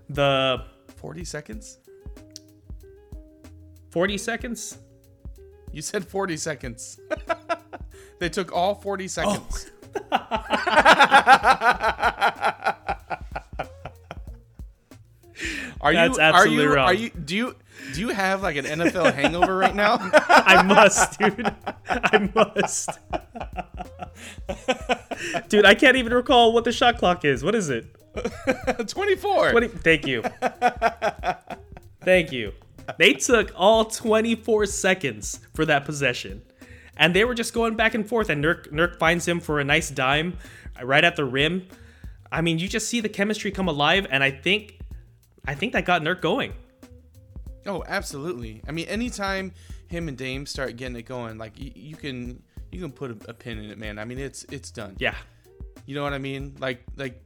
the 0.08 0.64
40 0.97 1.23
seconds? 1.25 1.80
40 3.90 4.16
seconds? 4.16 4.78
You 5.70 5.82
said 5.82 6.02
40 6.02 6.38
seconds. 6.38 6.99
They 8.20 8.28
took 8.28 8.52
all 8.52 8.75
40 8.75 9.06
seconds 9.06 9.66
oh, 9.68 9.77
are 15.80 15.92
That's 15.92 16.16
you 16.16 16.23
absolutely 16.23 16.64
are 16.64 16.68
you 16.68 16.75
wrong. 16.75 16.87
are 16.87 16.95
you 16.95 17.11
do 17.11 17.37
you 17.37 17.57
do 17.95 18.00
you 18.00 18.09
have 18.11 18.42
like 18.42 18.57
an 18.57 18.64
NFL 18.64 19.14
hangover 19.14 19.57
right 19.57 19.75
now? 19.75 19.97
i 20.28 20.62
must 20.62 21.18
dude. 21.18 21.54
I 21.88 22.30
must. 22.35 22.90
Dude 25.49 25.64
i 25.64 25.75
can't 25.75 25.97
even 25.97 26.12
recall 26.12 26.52
what 26.52 26.64
the 26.64 26.73
shot 26.73 26.99
clock 26.99 27.25
is. 27.25 27.45
What 27.45 27.54
is 27.54 27.71
it? 27.71 27.87
24. 28.88 29.52
20 29.52 29.68
thank 29.68 30.07
you. 30.07 30.23
Thank 32.02 32.33
you. 32.33 32.52
They 32.99 33.14
took 33.14 33.52
all 33.54 33.85
24 33.85 34.66
seconds 34.66 35.40
for 35.54 35.64
that 35.66 35.85
possession 35.85 36.42
and 36.99 37.14
they 37.14 37.25
were 37.25 37.35
just 37.35 37.55
going 37.55 37.75
back 37.76 37.95
and 37.95 38.09
forth 38.09 38.28
and 38.28 38.45
Nurk, 38.45 38.71
Nurk 38.73 38.99
finds 38.99 39.26
him 39.26 39.40
for 39.40 39.61
a 39.61 39.64
nice 39.64 39.90
dime 39.90 40.37
right 40.83 41.05
at 41.05 41.17
the 41.17 41.25
rim 41.25 41.67
i 42.31 42.40
mean 42.40 42.59
you 42.59 42.69
just 42.69 42.88
see 42.88 43.00
the 43.00 43.09
chemistry 43.09 43.50
come 43.50 43.69
alive 43.69 44.07
and 44.11 44.23
i 44.23 44.31
think 44.31 44.78
i 45.47 45.55
think 45.55 45.73
that 45.73 45.85
got 45.85 46.02
Nurk 46.02 46.21
going 46.21 46.52
Oh, 47.67 47.85
absolutely. 47.87 48.62
I 48.67 48.73
mean, 48.73 48.87
anytime 48.88 49.52
him 49.88 50.09
and 50.09 50.17
Dame 50.17 50.47
start 50.47 50.76
getting 50.76 50.97
it 50.97 51.02
going, 51.02 51.37
like 51.37 51.52
y- 51.61 51.71
you 51.75 51.97
can 51.97 52.43
you 52.73 52.81
can 52.81 52.90
put 52.90 53.11
a, 53.11 53.31
a 53.31 53.35
pin 53.35 53.59
in 53.59 53.71
it, 53.71 53.76
man. 53.76 53.99
I 53.99 54.07
mean, 54.07 54.19
it's 54.19 54.45
it's 54.45 54.71
done. 54.71 54.97
yeah 54.99 55.14
You 55.85 55.95
know 55.95 56.02
what 56.02 56.14
I 56.14 56.19
mean? 56.19 56.57
Like 56.61 56.83
like 56.97 57.21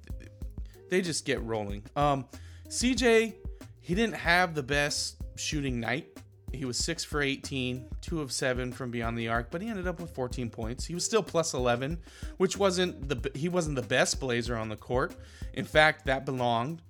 they 0.91 1.01
just 1.01 1.25
get 1.25 1.41
rolling. 1.45 1.85
Um, 1.95 2.25
CJ, 2.69 3.35
he 3.81 3.95
didn't 3.95 4.17
have 4.17 4.55
the 4.57 4.65
best 4.65 5.17
shooting 5.37 5.79
night. 5.79 6.09
He 6.53 6.65
was 6.65 6.77
six 6.77 7.05
for 7.05 7.23
18, 7.23 7.89
two 8.01 8.21
of 8.21 8.31
seven 8.31 8.73
from 8.73 8.91
beyond 8.91 9.19
the 9.19 9.29
arc, 9.29 9.51
but 9.51 9.63
he 9.63 9.69
ended 9.69 9.87
up 9.87 10.01
with 10.01 10.15
14 10.15 10.51
points. 10.51 10.85
He 10.85 10.95
was 10.95 11.05
still 11.05 11.23
plus 11.23 11.55
11, 11.55 11.99
which 12.37 12.57
wasn't 12.57 13.09
the 13.09 13.31
he 13.35 13.49
wasn't 13.49 13.77
the 13.77 13.83
best 13.83 14.21
Blazer 14.21 14.57
on 14.57 14.69
the 14.69 14.77
court. 14.77 15.15
In 15.55 15.65
fact, 15.65 16.07
that 16.07 16.25
belonged 16.25 16.83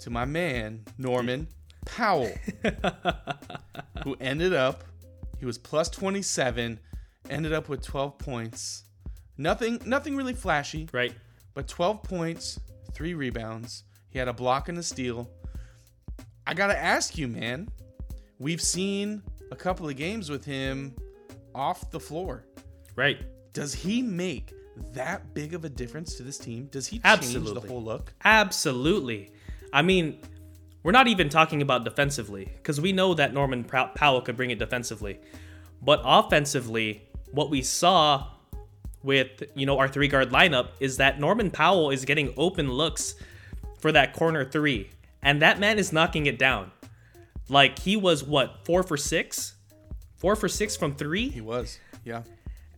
to 0.00 0.10
my 0.10 0.24
man 0.24 0.84
Norman 0.98 1.48
Powell, 1.84 2.32
who 4.04 4.16
ended 4.20 4.52
up 4.52 4.84
he 5.38 5.44
was 5.44 5.58
plus 5.58 5.88
27, 5.90 6.78
ended 7.28 7.52
up 7.52 7.68
with 7.68 7.82
12 7.82 8.18
points. 8.18 8.84
Nothing 9.36 9.80
nothing 9.84 10.16
really 10.16 10.34
flashy, 10.34 10.88
right 10.92 11.14
but 11.56 11.66
12 11.66 12.02
points, 12.02 12.60
three 12.92 13.14
rebounds. 13.14 13.84
He 14.10 14.18
had 14.18 14.28
a 14.28 14.32
block 14.34 14.68
and 14.68 14.76
a 14.76 14.82
steal. 14.82 15.30
I 16.46 16.52
got 16.52 16.66
to 16.66 16.78
ask 16.78 17.16
you, 17.16 17.26
man. 17.26 17.70
We've 18.38 18.60
seen 18.60 19.22
a 19.50 19.56
couple 19.56 19.88
of 19.88 19.96
games 19.96 20.28
with 20.28 20.44
him 20.44 20.94
off 21.54 21.90
the 21.90 22.00
floor. 22.00 22.44
right 22.94 23.18
Does 23.52 23.74
he 23.74 24.02
make 24.02 24.52
that 24.92 25.32
big 25.32 25.54
of 25.54 25.64
a 25.64 25.68
difference 25.68 26.16
to 26.16 26.22
this 26.22 26.36
team? 26.36 26.68
Does 26.70 26.86
he 26.86 26.96
change 26.96 27.04
Absolutely. 27.06 27.62
the 27.62 27.68
whole 27.68 27.82
look? 27.82 28.12
Absolutely. 28.24 29.32
I 29.72 29.82
mean, 29.82 30.20
we're 30.82 30.92
not 30.92 31.08
even 31.08 31.28
talking 31.28 31.62
about 31.62 31.84
defensively 31.84 32.52
because 32.56 32.80
we 32.80 32.92
know 32.92 33.14
that 33.14 33.32
Norman 33.32 33.64
Powell 33.64 34.20
could 34.20 34.36
bring 34.36 34.50
it 34.50 34.58
defensively. 34.58 35.18
But 35.80 36.02
offensively, 36.04 37.08
what 37.30 37.50
we 37.50 37.62
saw 37.62 38.28
with, 39.02 39.42
you 39.54 39.66
know, 39.66 39.78
our 39.78 39.88
three 39.88 40.08
guard 40.08 40.30
lineup 40.30 40.68
is 40.78 40.98
that 40.98 41.18
Norman 41.18 41.50
Powell 41.50 41.90
is 41.90 42.04
getting 42.04 42.34
open 42.36 42.70
looks 42.70 43.14
for 43.78 43.92
that 43.92 44.12
corner 44.12 44.44
3 44.44 44.90
and 45.22 45.42
that 45.42 45.58
man 45.58 45.78
is 45.78 45.92
knocking 45.92 46.26
it 46.26 46.38
down. 46.38 46.70
Like 47.48 47.78
he 47.78 47.96
was 47.96 48.24
what, 48.24 48.64
4 48.64 48.82
for 48.82 48.96
6? 48.96 49.54
4 50.16 50.36
for 50.36 50.48
6 50.48 50.76
from 50.76 50.94
3? 50.94 51.28
He 51.28 51.40
was. 51.40 51.78
Yeah. 52.04 52.22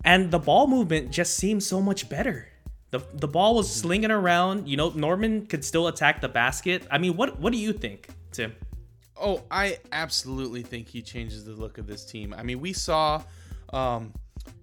and 0.04 0.30
the 0.30 0.38
ball 0.38 0.66
movement 0.66 1.10
just 1.10 1.34
seemed 1.36 1.62
so 1.62 1.80
much 1.80 2.08
better. 2.08 2.48
The, 2.90 3.00
the 3.12 3.28
ball 3.28 3.54
was 3.54 3.70
slinging 3.70 4.10
around. 4.10 4.66
You 4.68 4.76
know, 4.78 4.88
Norman 4.90 5.46
could 5.46 5.64
still 5.64 5.88
attack 5.88 6.20
the 6.22 6.28
basket. 6.28 6.86
I 6.90 6.96
mean, 6.98 7.16
what 7.16 7.38
what 7.38 7.52
do 7.52 7.58
you 7.58 7.74
think, 7.74 8.08
Tim? 8.32 8.54
Oh, 9.20 9.42
I 9.50 9.78
absolutely 9.92 10.62
think 10.62 10.88
he 10.88 11.02
changes 11.02 11.44
the 11.44 11.52
look 11.52 11.76
of 11.76 11.86
this 11.86 12.04
team. 12.06 12.32
I 12.36 12.42
mean, 12.42 12.60
we 12.60 12.72
saw 12.72 13.22
um, 13.74 14.14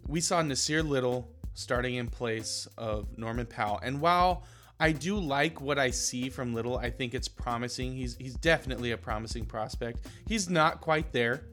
we 0.07 0.21
saw 0.21 0.41
Nasir 0.41 0.81
Little 0.81 1.29
starting 1.53 1.95
in 1.95 2.07
place 2.07 2.67
of 2.77 3.15
Norman 3.17 3.45
Powell, 3.45 3.79
and 3.83 4.01
while 4.01 4.43
I 4.79 4.91
do 4.91 5.17
like 5.17 5.61
what 5.61 5.79
I 5.79 5.91
see 5.91 6.29
from 6.29 6.53
Little, 6.53 6.77
I 6.77 6.89
think 6.89 7.13
it's 7.13 7.27
promising. 7.29 7.93
He's 7.95 8.15
he's 8.17 8.35
definitely 8.35 8.91
a 8.91 8.97
promising 8.97 9.45
prospect. 9.45 10.05
He's 10.27 10.49
not 10.49 10.81
quite 10.81 11.11
there 11.13 11.43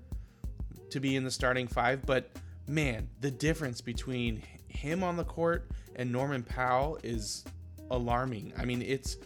to 0.91 1.01
be 1.01 1.15
in 1.17 1.25
the 1.25 1.31
starting 1.31 1.69
five, 1.69 2.05
but 2.05 2.31
man, 2.67 3.09
the 3.21 3.31
difference 3.31 3.81
between 3.81 4.43
him 4.69 5.03
on 5.05 5.17
the 5.17 5.25
court 5.25 5.69
and 5.97 6.11
Norman 6.11 6.43
Powell 6.43 6.99
is 7.03 7.45
alarming. 7.91 8.53
I 8.59 8.65
mean, 8.65 8.83
it's 8.83 9.17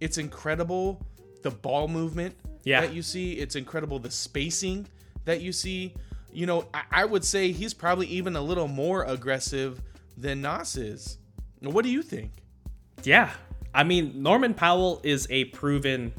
it's 0.00 0.18
incredible 0.18 1.04
the 1.42 1.50
ball 1.50 1.88
movement 1.88 2.36
Yeah. 2.64 2.80
that 2.82 2.92
you 2.92 3.02
see. 3.02 3.32
It's 3.32 3.56
incredible 3.56 3.98
the 3.98 4.10
spacing 4.10 4.86
that 5.24 5.40
you 5.40 5.52
see. 5.52 5.94
You 6.32 6.46
know, 6.46 6.66
I, 6.72 6.82
I 6.92 7.04
would 7.04 7.24
say 7.24 7.50
he's 7.52 7.74
probably 7.74 8.06
even 8.06 8.36
a 8.36 8.40
little 8.40 8.68
more 8.68 9.04
aggressive 9.04 9.82
than 10.16 10.40
Nas 10.42 10.76
is. 10.76 11.18
What 11.60 11.82
do 11.84 11.90
you 11.90 12.02
think? 12.02 12.30
Yeah, 13.04 13.30
I 13.74 13.84
mean, 13.84 14.22
Norman 14.22 14.54
Powell 14.54 15.00
is 15.02 15.26
a 15.30 15.46
proven 15.46 16.12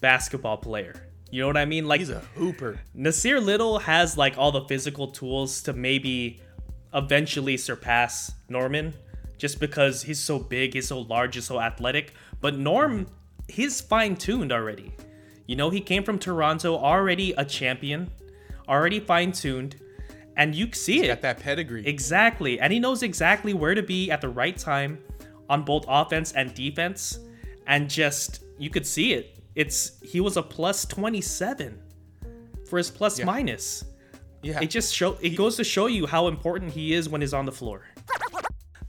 basketball 0.00 0.56
player. 0.56 1.08
You 1.30 1.42
know 1.42 1.46
what 1.46 1.56
I 1.56 1.66
mean? 1.66 1.86
Like 1.86 2.00
He's 2.00 2.10
a 2.10 2.20
hooper. 2.36 2.80
Nasir 2.94 3.40
Little 3.40 3.78
has 3.80 4.16
like 4.16 4.38
all 4.38 4.50
the 4.50 4.62
physical 4.62 5.08
tools 5.08 5.62
to 5.62 5.72
maybe 5.72 6.40
eventually 6.94 7.56
surpass 7.56 8.32
Norman 8.48 8.94
just 9.36 9.60
because 9.60 10.02
he's 10.02 10.18
so 10.18 10.38
big, 10.38 10.74
he's 10.74 10.88
so 10.88 11.00
large, 11.00 11.34
he's 11.34 11.44
so 11.44 11.60
athletic. 11.60 12.14
But 12.40 12.56
Norm, 12.56 13.06
he's 13.46 13.80
fine 13.80 14.16
tuned 14.16 14.52
already. 14.52 14.92
You 15.46 15.56
know, 15.56 15.70
he 15.70 15.80
came 15.80 16.02
from 16.02 16.18
Toronto, 16.18 16.76
already 16.76 17.32
a 17.32 17.44
champion, 17.44 18.10
already 18.68 19.00
fine 19.00 19.32
tuned, 19.32 19.76
and 20.36 20.54
you 20.54 20.72
see 20.72 21.04
it. 21.04 21.08
Got 21.08 21.22
that 21.22 21.40
pedigree. 21.40 21.86
Exactly. 21.86 22.58
And 22.60 22.72
he 22.72 22.78
knows 22.78 23.02
exactly 23.02 23.54
where 23.54 23.74
to 23.74 23.82
be 23.82 24.10
at 24.10 24.20
the 24.20 24.28
right 24.28 24.56
time 24.56 24.98
on 25.48 25.64
both 25.64 25.84
offense 25.88 26.32
and 26.32 26.54
defense. 26.54 27.18
And 27.66 27.88
just 27.88 28.44
you 28.58 28.70
could 28.70 28.86
see 28.86 29.12
it. 29.12 29.38
It's 29.54 30.00
he 30.02 30.20
was 30.20 30.36
a 30.36 30.42
plus 30.42 30.84
27 30.84 31.82
for 32.68 32.78
his 32.78 32.90
plus 32.90 33.22
minus. 33.22 33.84
yeah. 34.42 34.60
It 34.60 34.70
just 34.70 34.94
show 34.94 35.16
it 35.20 35.30
goes 35.30 35.56
to 35.56 35.64
show 35.64 35.86
you 35.86 36.06
how 36.06 36.28
important 36.28 36.72
he 36.72 36.94
is 36.94 37.08
when 37.08 37.20
he's 37.20 37.34
on 37.34 37.44
the 37.44 37.52
floor. 37.52 37.86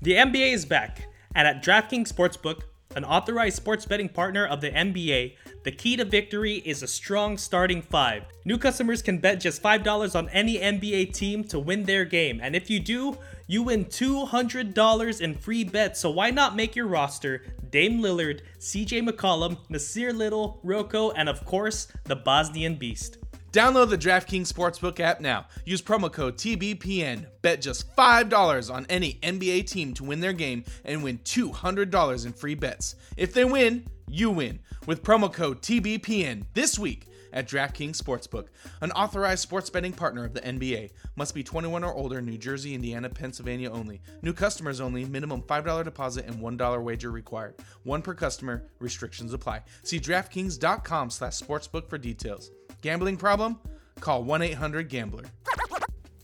The 0.01 0.13
NBA 0.13 0.54
is 0.54 0.66
back, 0.66 1.10
and 1.36 1.46
at 1.46 1.62
DraftKings 1.62 2.13
Sportsbook, 2.13 2.62
an 2.96 3.04
authorized 3.04 3.58
sports 3.58 3.86
betting 3.86 4.08
partner 4.08 4.46
of 4.46 4.62
the 4.62 4.70
NBA, 4.72 5.36
the 5.63 5.72
key 5.72 5.98
to 5.98 6.06
victory 6.06 6.62
is 6.66 6.82
a 6.82 6.88
strong 6.88 7.38
starting 7.38 7.82
five. 7.82 8.24
New 8.46 8.58
customers 8.58 9.01
can 9.01 9.18
bet 9.18 9.42
just 9.42 9.62
$5 9.62 10.16
on 10.16 10.30
any 10.30 10.58
NBA 10.58 11.13
team 11.13 11.44
to 11.46 11.60
win 11.60 11.84
their 11.84 12.06
game, 12.06 12.39
and 12.42 12.56
if 12.56 12.70
you 12.70 12.80
do, 12.80 13.18
you 13.50 13.63
win 13.63 13.84
$200 13.86 15.22
in 15.22 15.34
free 15.34 15.63
bets. 15.63 16.00
So 16.00 16.12
why 16.12 16.29
not 16.29 16.56
make 16.56 16.75
your 16.75 16.86
roster 16.86 17.41
Dame 17.72 18.00
Lillard, 18.00 18.41
CJ 18.60 19.10
McCollum, 19.10 19.58
Nasir 19.70 20.13
Little, 20.13 20.60
Rocco, 20.62 21.10
and 21.12 21.27
of 21.27 21.44
course, 21.46 21.88
the 22.03 22.15
Bosnian 22.15 22.75
Beast? 22.75 23.18
Download 23.51 23.89
the 23.89 23.98
DraftKings 23.98 24.53
Sportsbook 24.53 25.00
app 25.00 25.20
now. 25.20 25.48
Use 25.65 25.82
promo 25.82 26.13
code 26.13 26.38
TBPN. 26.38 27.25
Bet 27.41 27.60
just 27.60 27.96
$5 27.96 28.72
on 28.72 28.86
any 28.88 29.15
NBA 29.24 29.65
team 29.65 29.96
to 29.96 30.03
win 30.03 30.20
their 30.20 30.34
game 30.34 30.63
and 30.86 31.03
win 31.03 31.18
$200 31.18 32.25
in 32.27 32.34
free 32.34 32.53
bets. 32.53 32.98
If 33.18 33.34
they 33.34 33.46
win, 33.46 33.88
you 34.08 34.29
win 34.29 34.60
with 34.86 35.01
promo 35.01 35.34
code 35.34 35.63
TBPN 35.63 36.44
this 36.53 36.77
week 36.77 37.09
at 37.33 37.48
DraftKings 37.48 38.01
Sportsbook, 38.01 38.48
an 38.81 38.91
authorized 38.91 39.41
sports 39.41 39.69
betting 39.69 39.93
partner 39.93 40.25
of 40.25 40.33
the 40.33 40.41
NBA. 40.41 40.91
Must 41.15 41.33
be 41.33 41.43
21 41.43 41.83
or 41.83 41.93
older, 41.93 42.21
New 42.21 42.38
Jersey, 42.38 42.74
Indiana, 42.74 43.09
Pennsylvania 43.09 43.71
only. 43.71 44.01
New 44.21 44.33
customers 44.33 44.79
only, 44.81 45.05
minimum 45.05 45.41
$5 45.41 45.83
deposit 45.83 46.25
and 46.25 46.36
$1 46.36 46.83
wager 46.83 47.12
required. 47.12 47.55
One 47.83 48.01
per 48.01 48.13
customer, 48.13 48.65
restrictions 48.79 49.33
apply. 49.33 49.63
See 49.83 50.00
DraftKings.com 50.00 51.09
slash 51.09 51.39
sportsbook 51.39 51.89
for 51.89 51.98
details. 51.98 52.51
Gambling 52.81 53.17
problem? 53.17 53.59
Call 54.00 54.24
1-800-GAMBLER. 54.24 55.25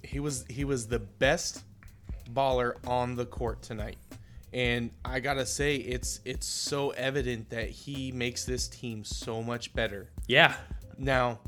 He 0.04 0.20
was 0.20 0.46
he 0.48 0.64
was 0.64 0.88
the 0.88 1.00
best 1.00 1.64
baller 2.32 2.76
on 2.88 3.16
the 3.16 3.26
court 3.26 3.62
tonight. 3.62 3.98
And 4.54 4.92
I 5.04 5.20
gotta 5.20 5.46
say, 5.46 5.76
it's 5.76 6.22
it's 6.24 6.48
so 6.48 6.92
evident 6.92 7.50
that 7.50 7.70
he 7.70 8.14
makes 8.14 8.46
this 8.46 8.70
team 8.70 9.04
so 9.04 9.44
much 9.44 9.74
better. 9.74 10.10
Yeah. 10.28 10.56
Now, 10.98 11.40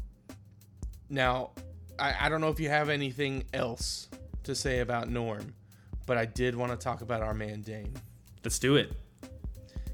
now, 1.10 1.52
I, 2.00 2.14
I 2.22 2.30
don't 2.30 2.42
know 2.42 2.50
if 2.50 2.60
you 2.60 2.70
have 2.70 2.90
anything 2.90 3.44
else 3.54 4.10
to 4.44 4.56
say 4.56 4.80
about 4.80 5.10
Norm, 5.10 5.54
but 6.06 6.18
I 6.18 6.26
did 6.26 6.56
want 6.56 6.72
to 6.72 6.78
talk 6.78 7.02
about 7.02 7.22
our 7.22 7.34
man 7.34 7.62
Dame. 7.62 7.94
Let's 8.44 8.60
do 8.60 8.76
it. 8.76 8.92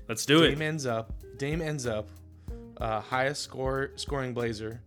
Let's 0.07 0.25
do 0.25 0.41
Dame 0.41 0.62
it. 0.62 0.65
ends 0.65 0.86
up. 0.86 1.13
Dame 1.38 1.62
ends 1.62 1.88
up 1.88 2.07
uh, 2.77 3.00
highest 3.00 3.41
score 3.41 3.91
scoring 3.95 4.33
Blazer, 4.33 4.81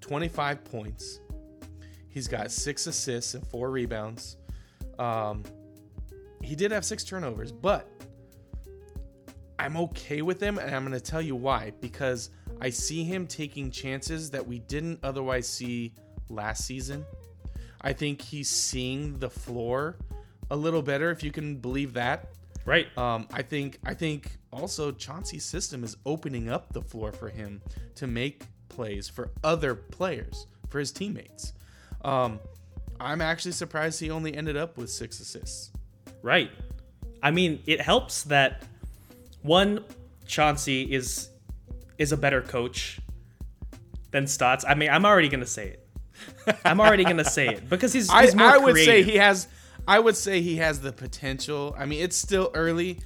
25 0.00 0.64
points. 0.64 1.20
He's 2.08 2.28
got 2.28 2.50
six 2.50 2.86
assists 2.86 3.34
and 3.34 3.46
four 3.46 3.70
rebounds. 3.70 4.36
Um, 4.98 5.44
he 6.42 6.54
did 6.54 6.72
have 6.72 6.84
six 6.84 7.04
turnovers, 7.04 7.52
but 7.52 7.88
I'm 9.58 9.76
okay 9.76 10.22
with 10.22 10.40
him, 10.40 10.58
and 10.58 10.74
I'm 10.74 10.86
going 10.86 10.98
to 10.98 11.04
tell 11.04 11.22
you 11.22 11.36
why. 11.36 11.72
Because 11.80 12.30
I 12.60 12.70
see 12.70 13.04
him 13.04 13.26
taking 13.26 13.70
chances 13.70 14.30
that 14.30 14.46
we 14.46 14.58
didn't 14.58 15.00
otherwise 15.02 15.48
see 15.48 15.94
last 16.28 16.66
season. 16.66 17.04
I 17.80 17.92
think 17.92 18.20
he's 18.20 18.50
seeing 18.50 19.18
the 19.18 19.30
floor 19.30 19.96
a 20.50 20.56
little 20.56 20.82
better, 20.82 21.10
if 21.10 21.22
you 21.22 21.30
can 21.30 21.56
believe 21.56 21.94
that. 21.94 22.30
Right. 22.66 22.86
Um, 22.98 23.26
I 23.32 23.42
think 23.42 23.78
I 23.84 23.94
think 23.94 24.38
also 24.52 24.92
Chauncey's 24.92 25.44
system 25.44 25.82
is 25.82 25.96
opening 26.04 26.50
up 26.50 26.72
the 26.72 26.82
floor 26.82 27.12
for 27.12 27.30
him 27.30 27.62
to 27.94 28.06
make 28.06 28.44
plays 28.68 29.08
for 29.08 29.30
other 29.42 29.74
players, 29.74 30.46
for 30.68 30.78
his 30.78 30.92
teammates. 30.92 31.54
Um, 32.04 32.38
I'm 33.00 33.22
actually 33.22 33.52
surprised 33.52 33.98
he 33.98 34.10
only 34.10 34.34
ended 34.34 34.58
up 34.58 34.76
with 34.76 34.90
six 34.90 35.20
assists. 35.20 35.70
Right. 36.22 36.50
I 37.22 37.30
mean, 37.30 37.62
it 37.66 37.80
helps 37.80 38.24
that 38.24 38.64
one 39.42 39.84
Chauncey 40.26 40.82
is 40.82 41.29
is 42.00 42.12
a 42.12 42.16
better 42.16 42.40
coach 42.40 42.98
than 44.10 44.26
Stotts. 44.26 44.64
I 44.66 44.74
mean, 44.74 44.90
I'm 44.90 45.04
already 45.04 45.28
gonna 45.28 45.46
say 45.46 45.68
it. 45.68 45.86
I'm 46.64 46.80
already 46.80 47.04
gonna 47.04 47.24
say 47.24 47.48
it 47.48 47.68
because 47.68 47.92
he's, 47.92 48.10
I, 48.10 48.22
he's 48.22 48.34
more 48.34 48.48
I 48.48 48.56
would 48.56 48.76
say 48.76 49.02
he 49.02 49.16
has. 49.16 49.46
I 49.86 49.98
would 49.98 50.16
say 50.16 50.40
he 50.40 50.56
has 50.56 50.80
the 50.80 50.92
potential. 50.92 51.74
I 51.78 51.84
mean, 51.84 52.02
it's 52.02 52.16
still 52.16 52.50
early. 52.54 53.00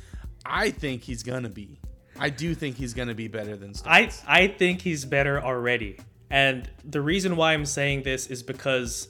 I 0.47 0.71
think 0.71 1.03
he's 1.03 1.23
gonna 1.23 1.49
be. 1.49 1.81
I 2.19 2.31
do 2.31 2.55
think 2.55 2.77
he's 2.77 2.95
gonna 2.95 3.15
be 3.15 3.27
better 3.27 3.57
than 3.57 3.71
I 3.85 4.07
Stotts. 4.07 4.23
I 4.27 4.47
think 4.47 4.81
he's 4.81 5.05
better 5.05 5.43
already. 5.43 5.99
And 6.31 6.71
the 6.85 7.01
reason 7.01 7.37
why 7.37 7.53
I'm 7.53 7.67
saying 7.67 8.05
this 8.05 8.29
is 8.29 8.43
because 8.43 9.09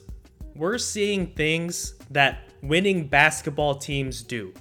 we're 0.55 0.79
seeing 0.79 1.27
things 1.27 1.93
that 2.09 2.49
winning 2.63 3.07
basketball 3.07 3.75
teams 3.75 4.23
do. 4.23 4.51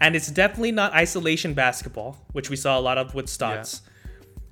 And 0.00 0.16
it's 0.16 0.30
definitely 0.30 0.72
not 0.72 0.92
isolation 0.94 1.54
basketball, 1.54 2.18
which 2.32 2.50
we 2.50 2.56
saw 2.56 2.78
a 2.78 2.80
lot 2.80 2.98
of 2.98 3.14
with 3.14 3.28
Stotts. 3.28 3.82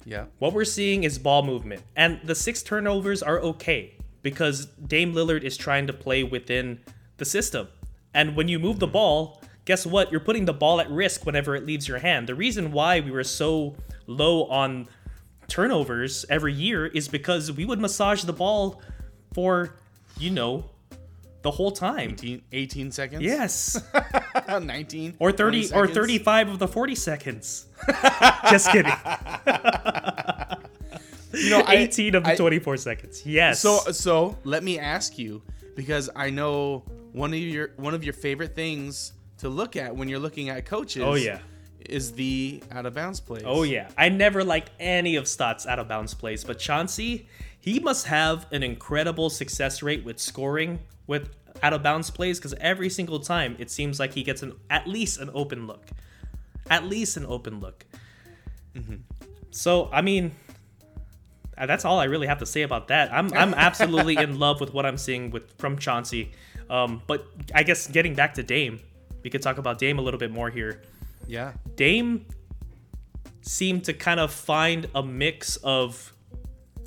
Yeah. 0.04 0.26
What 0.38 0.52
we're 0.52 0.64
seeing 0.64 1.04
is 1.04 1.18
ball 1.18 1.42
movement. 1.42 1.82
And 1.96 2.20
the 2.24 2.34
six 2.34 2.62
turnovers 2.62 3.22
are 3.22 3.38
okay 3.40 3.94
because 4.22 4.66
Dame 4.66 5.14
Lillard 5.14 5.42
is 5.42 5.56
trying 5.56 5.86
to 5.86 5.92
play 5.92 6.22
within 6.22 6.80
the 7.16 7.24
system. 7.24 7.68
And 8.14 8.36
when 8.36 8.48
you 8.48 8.58
move 8.58 8.78
the 8.78 8.86
ball, 8.86 9.42
guess 9.64 9.86
what? 9.86 10.10
You're 10.10 10.20
putting 10.20 10.44
the 10.44 10.52
ball 10.52 10.80
at 10.80 10.90
risk 10.90 11.24
whenever 11.26 11.54
it 11.54 11.64
leaves 11.64 11.86
your 11.86 11.98
hand. 11.98 12.26
The 12.26 12.34
reason 12.34 12.72
why 12.72 13.00
we 13.00 13.10
were 13.10 13.24
so 13.24 13.76
low 14.06 14.44
on 14.46 14.88
turnovers 15.48 16.24
every 16.28 16.52
year 16.52 16.86
is 16.86 17.08
because 17.08 17.52
we 17.52 17.64
would 17.64 17.80
massage 17.80 18.24
the 18.24 18.32
ball 18.32 18.82
for, 19.32 19.76
you 20.18 20.30
know, 20.30 20.64
the 21.42 21.50
whole 21.50 21.70
time. 21.70 22.10
18, 22.10 22.42
18 22.52 22.90
seconds. 22.92 23.22
Yes. 23.22 23.82
19 24.48 25.16
Or 25.18 25.32
30 25.32 25.72
or 25.72 25.86
35 25.86 26.48
of 26.50 26.58
the 26.58 26.68
40 26.68 26.94
seconds. 26.94 27.66
Just 28.50 28.70
kidding. 28.70 28.92
You 31.50 31.58
know, 31.58 31.64
I- 31.68 31.76
18 31.76 32.14
of 32.14 32.24
the 32.24 32.30
I- 32.30 32.36
24 32.36 32.76
seconds. 32.78 33.26
Yes. 33.26 33.60
So 33.60 33.78
so 33.92 34.38
let 34.44 34.62
me 34.62 34.78
ask 34.78 35.18
you 35.18 35.42
because 35.76 36.08
I 36.14 36.30
know 36.30 36.84
one 37.12 37.32
of 37.32 37.38
your 37.40 37.70
one 37.76 37.94
of 37.94 38.04
your 38.04 38.14
favorite 38.14 38.54
things 38.54 39.12
to 39.38 39.48
look 39.48 39.76
at 39.76 39.94
when 39.94 40.08
you're 40.08 40.18
looking 40.18 40.48
at 40.48 40.64
coaches. 40.66 41.02
Oh, 41.04 41.14
yeah. 41.14 41.38
is 41.88 42.12
the 42.12 42.62
out 42.70 42.86
of 42.86 42.94
bounds 42.94 43.20
plays. 43.20 43.42
Oh 43.46 43.62
yeah, 43.62 43.88
I 43.96 44.08
never 44.10 44.44
liked 44.44 44.70
any 44.78 45.16
of 45.16 45.26
Stotts' 45.26 45.66
out 45.66 45.78
of 45.78 45.88
bounds 45.88 46.12
plays, 46.14 46.44
but 46.44 46.58
Chauncey, 46.58 47.26
he 47.58 47.80
must 47.80 48.06
have 48.06 48.46
an 48.52 48.62
incredible 48.62 49.30
success 49.30 49.82
rate 49.82 50.04
with 50.04 50.20
scoring 50.20 50.78
with 51.06 51.30
out 51.62 51.72
of 51.72 51.82
bounds 51.82 52.10
plays 52.10 52.38
because 52.38 52.54
every 52.60 52.88
single 52.90 53.18
time 53.18 53.56
it 53.58 53.70
seems 53.70 53.98
like 53.98 54.12
he 54.12 54.22
gets 54.22 54.42
an 54.42 54.52
at 54.68 54.86
least 54.86 55.18
an 55.20 55.30
open 55.32 55.66
look, 55.66 55.86
at 56.68 56.84
least 56.84 57.16
an 57.16 57.24
open 57.26 57.60
look. 57.60 57.86
Mm-hmm. 58.74 58.96
So 59.50 59.88
I 59.92 60.02
mean, 60.02 60.32
that's 61.66 61.84
all 61.84 61.98
I 61.98 62.04
really 62.04 62.26
have 62.26 62.38
to 62.38 62.46
say 62.46 62.62
about 62.62 62.88
that. 62.88 63.12
I'm 63.12 63.32
I'm 63.42 63.54
absolutely 63.54 64.16
in 64.16 64.38
love 64.38 64.60
with 64.60 64.72
what 64.72 64.86
I'm 64.86 64.96
seeing 64.98 65.30
with 65.30 65.52
from 65.58 65.78
Chauncey. 65.78 66.32
Um, 66.68 67.02
but 67.06 67.26
I 67.54 67.62
guess 67.64 67.88
getting 67.88 68.14
back 68.14 68.34
to 68.34 68.42
Dame, 68.42 68.80
we 69.22 69.30
could 69.30 69.42
talk 69.42 69.58
about 69.58 69.78
Dame 69.78 69.98
a 69.98 70.02
little 70.02 70.20
bit 70.20 70.30
more 70.30 70.50
here. 70.50 70.82
yeah. 71.26 71.52
Dame 71.74 72.26
seemed 73.42 73.84
to 73.84 73.92
kind 73.92 74.20
of 74.20 74.32
find 74.32 74.86
a 74.94 75.02
mix 75.02 75.56
of 75.56 76.12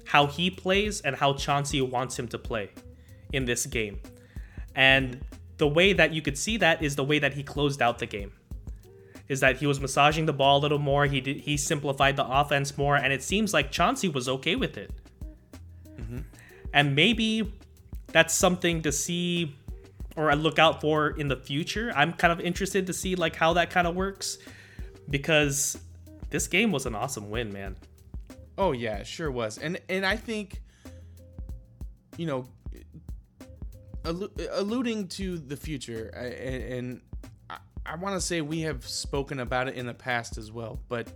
how 0.06 0.28
he 0.28 0.50
plays 0.50 1.02
and 1.02 1.16
how 1.16 1.34
Chauncey 1.34 1.82
wants 1.82 2.18
him 2.18 2.28
to 2.30 2.38
play 2.38 2.70
in 3.34 3.46
this 3.46 3.66
game. 3.66 4.00
And 4.76 5.20
the 5.58 5.68
way 5.68 5.94
that 5.94 6.14
you 6.14 6.22
could 6.22 6.38
see 6.38 6.58
that 6.58 6.82
is 6.84 6.96
the 6.96 7.04
way 7.04 7.20
that 7.20 7.34
he 7.34 7.44
closed 7.44 7.82
out 7.82 8.00
the 8.00 8.06
game. 8.06 8.32
Is 9.30 9.40
that 9.40 9.58
he 9.58 9.68
was 9.68 9.80
massaging 9.80 10.26
the 10.26 10.34
ball 10.34 10.60
a 10.60 10.62
little 10.62 10.80
more, 10.80 11.06
he 11.06 11.22
did, 11.22 11.38
he 11.38 11.58
simplified 11.58 12.18
the 12.18 12.26
offense 12.26 12.78
more 12.78 12.96
and 12.96 13.14
it 13.14 13.24
seems 13.24 13.54
like 13.54 13.72
Chauncey 13.72 14.10
was 14.10 14.28
okay 14.28 14.56
with 14.56 14.78
it. 14.78 14.92
Mm-hmm. 15.98 16.20
And 16.74 16.96
maybe 16.96 17.54
that's 18.08 18.34
something 18.34 18.82
to 18.82 18.92
see 18.92 19.56
or 20.16 20.34
look 20.36 20.60
out 20.60 20.82
for 20.82 21.10
in 21.10 21.28
the 21.28 21.36
future. 21.36 21.92
I'm 21.96 22.14
kind 22.14 22.32
of 22.32 22.40
interested 22.40 22.88
to 22.88 22.94
see 22.94 23.16
like 23.16 23.36
how 23.36 23.54
that 23.54 23.70
kind 23.70 23.88
of 23.88 23.96
works 23.96 24.38
because 25.10 25.78
this 26.30 26.48
game 26.48 26.72
was 26.72 26.86
an 26.86 26.96
awesome 26.96 27.30
win, 27.30 27.52
man. 27.52 27.76
Oh 28.58 28.72
yeah, 28.72 28.98
it 28.98 29.08
sure 29.08 29.32
was. 29.32 29.58
And 29.58 29.80
and 29.90 30.06
I 30.06 30.16
think 30.16 30.62
you 32.18 32.28
know 32.28 32.48
allu- 34.04 34.32
alluding 34.52 35.08
to 35.10 35.38
the 35.38 35.58
future 35.58 36.10
and, 36.16 36.64
and 36.64 37.02
I, 37.86 37.96
want 37.96 38.16
to 38.16 38.22
say 38.22 38.42
we 38.42 38.62
have 38.62 38.88
spoken 38.88 39.40
about 39.40 39.68
it 39.68 39.76
in 39.76 39.86
the 39.86 39.94
past 39.94 40.38
as 40.38 40.52
well, 40.52 40.80
but 40.88 41.08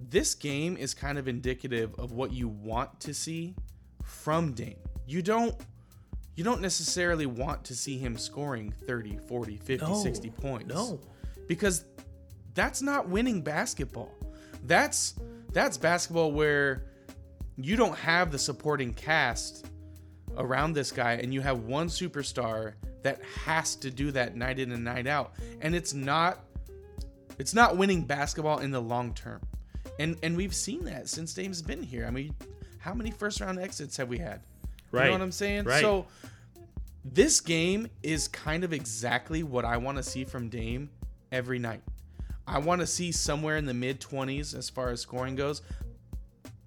this 0.00 0.34
game 0.34 0.76
is 0.76 0.94
kind 0.94 1.18
of 1.18 1.28
indicative 1.28 1.94
of 1.98 2.12
what 2.12 2.32
you 2.32 2.48
want 2.48 3.00
to 3.00 3.14
see 3.14 3.54
from 4.02 4.52
Dame. 4.52 4.78
You 5.06 5.22
don't 5.22 5.54
you 6.36 6.44
don't 6.44 6.60
necessarily 6.60 7.26
want 7.26 7.64
to 7.64 7.74
see 7.74 7.98
him 7.98 8.16
scoring 8.16 8.72
30, 8.86 9.18
40, 9.26 9.56
50, 9.56 9.84
No, 9.84 9.94
60 10.00 10.30
points. 10.30 10.72
no. 10.72 11.00
Because 11.48 11.84
that's 12.54 12.80
not 12.80 13.08
winning 13.08 13.42
basketball. 13.42 14.14
That's 14.64 15.14
that's 15.52 15.76
basketball 15.76 16.30
where 16.32 16.84
you 17.56 17.74
don't 17.74 17.96
have 17.96 18.30
the 18.30 18.38
supporting 18.38 18.94
cast 18.94 19.66
around 20.38 20.72
this 20.72 20.90
guy 20.90 21.14
and 21.14 21.34
you 21.34 21.40
have 21.40 21.64
one 21.64 21.88
superstar 21.88 22.74
that 23.02 23.20
has 23.44 23.76
to 23.76 23.90
do 23.90 24.10
that 24.12 24.36
night 24.36 24.58
in 24.58 24.72
and 24.72 24.84
night 24.84 25.06
out. 25.06 25.34
And 25.60 25.74
it's 25.74 25.92
not 25.92 26.40
it's 27.38 27.54
not 27.54 27.76
winning 27.76 28.02
basketball 28.02 28.58
in 28.58 28.70
the 28.70 28.80
long 28.80 29.12
term. 29.14 29.40
And 29.98 30.16
and 30.22 30.36
we've 30.36 30.54
seen 30.54 30.84
that 30.84 31.08
since 31.08 31.34
Dame's 31.34 31.62
been 31.62 31.82
here. 31.82 32.06
I 32.06 32.10
mean, 32.10 32.34
how 32.78 32.94
many 32.94 33.10
first 33.10 33.40
round 33.40 33.58
exits 33.58 33.96
have 33.96 34.08
we 34.08 34.18
had? 34.18 34.40
right 34.90 35.04
You 35.04 35.06
know 35.08 35.12
what 35.18 35.22
I'm 35.22 35.32
saying? 35.32 35.64
Right. 35.64 35.80
So 35.80 36.06
this 37.04 37.40
game 37.40 37.88
is 38.02 38.28
kind 38.28 38.64
of 38.64 38.72
exactly 38.72 39.42
what 39.42 39.64
I 39.64 39.76
want 39.76 39.96
to 39.98 40.02
see 40.02 40.24
from 40.24 40.48
Dame 40.48 40.90
every 41.32 41.58
night. 41.58 41.82
I 42.46 42.58
want 42.58 42.80
to 42.80 42.86
see 42.86 43.12
somewhere 43.12 43.56
in 43.56 43.66
the 43.66 43.74
mid 43.74 44.00
20s 44.00 44.56
as 44.56 44.70
far 44.70 44.90
as 44.90 45.00
scoring 45.00 45.36
goes. 45.36 45.62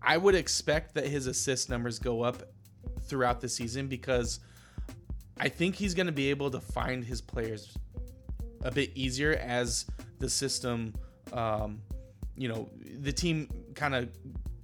I 0.02 0.18
would 0.18 0.36
expect 0.36 0.96
that 0.96 1.06
his 1.06 1.28
assist 1.28 1.70
numbers 1.70 2.00
go 2.00 2.22
up 2.22 2.44
throughout 3.12 3.42
the 3.42 3.50
season 3.50 3.88
because 3.88 4.40
I 5.38 5.50
think 5.50 5.76
he's 5.76 5.94
going 5.94 6.08
to 6.08 6.14
be 6.14 6.30
able 6.30 6.50
to 6.52 6.62
find 6.62 7.04
his 7.04 7.20
players 7.20 7.78
a 8.64 8.72
bit 8.72 8.92
easier 8.96 9.34
as 9.34 9.86
the 10.20 10.30
system, 10.30 10.94
um, 11.34 11.82
you 12.38 12.48
know, 12.48 12.70
the 13.02 13.12
team 13.12 13.50
kind 13.76 13.94
of 13.94 14.10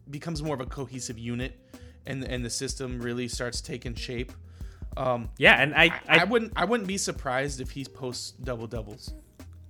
becomes 0.09 0.41
more 0.41 0.55
of 0.55 0.61
a 0.61 0.65
cohesive 0.65 1.19
unit, 1.19 1.59
and 2.05 2.23
and 2.23 2.45
the 2.45 2.49
system 2.49 3.01
really 3.01 3.27
starts 3.27 3.59
taking 3.59 3.95
shape. 3.95 4.31
Um, 4.95 5.29
Yeah, 5.37 5.61
and 5.61 5.75
I, 5.75 5.85
I, 5.85 5.91
I, 6.07 6.17
I 6.19 6.23
wouldn't 6.23 6.53
I 6.55 6.63
wouldn't 6.63 6.87
be 6.87 6.97
surprised 6.97 7.59
if 7.59 7.71
he 7.71 7.83
posts 7.83 8.31
double 8.31 8.67
doubles. 8.67 9.13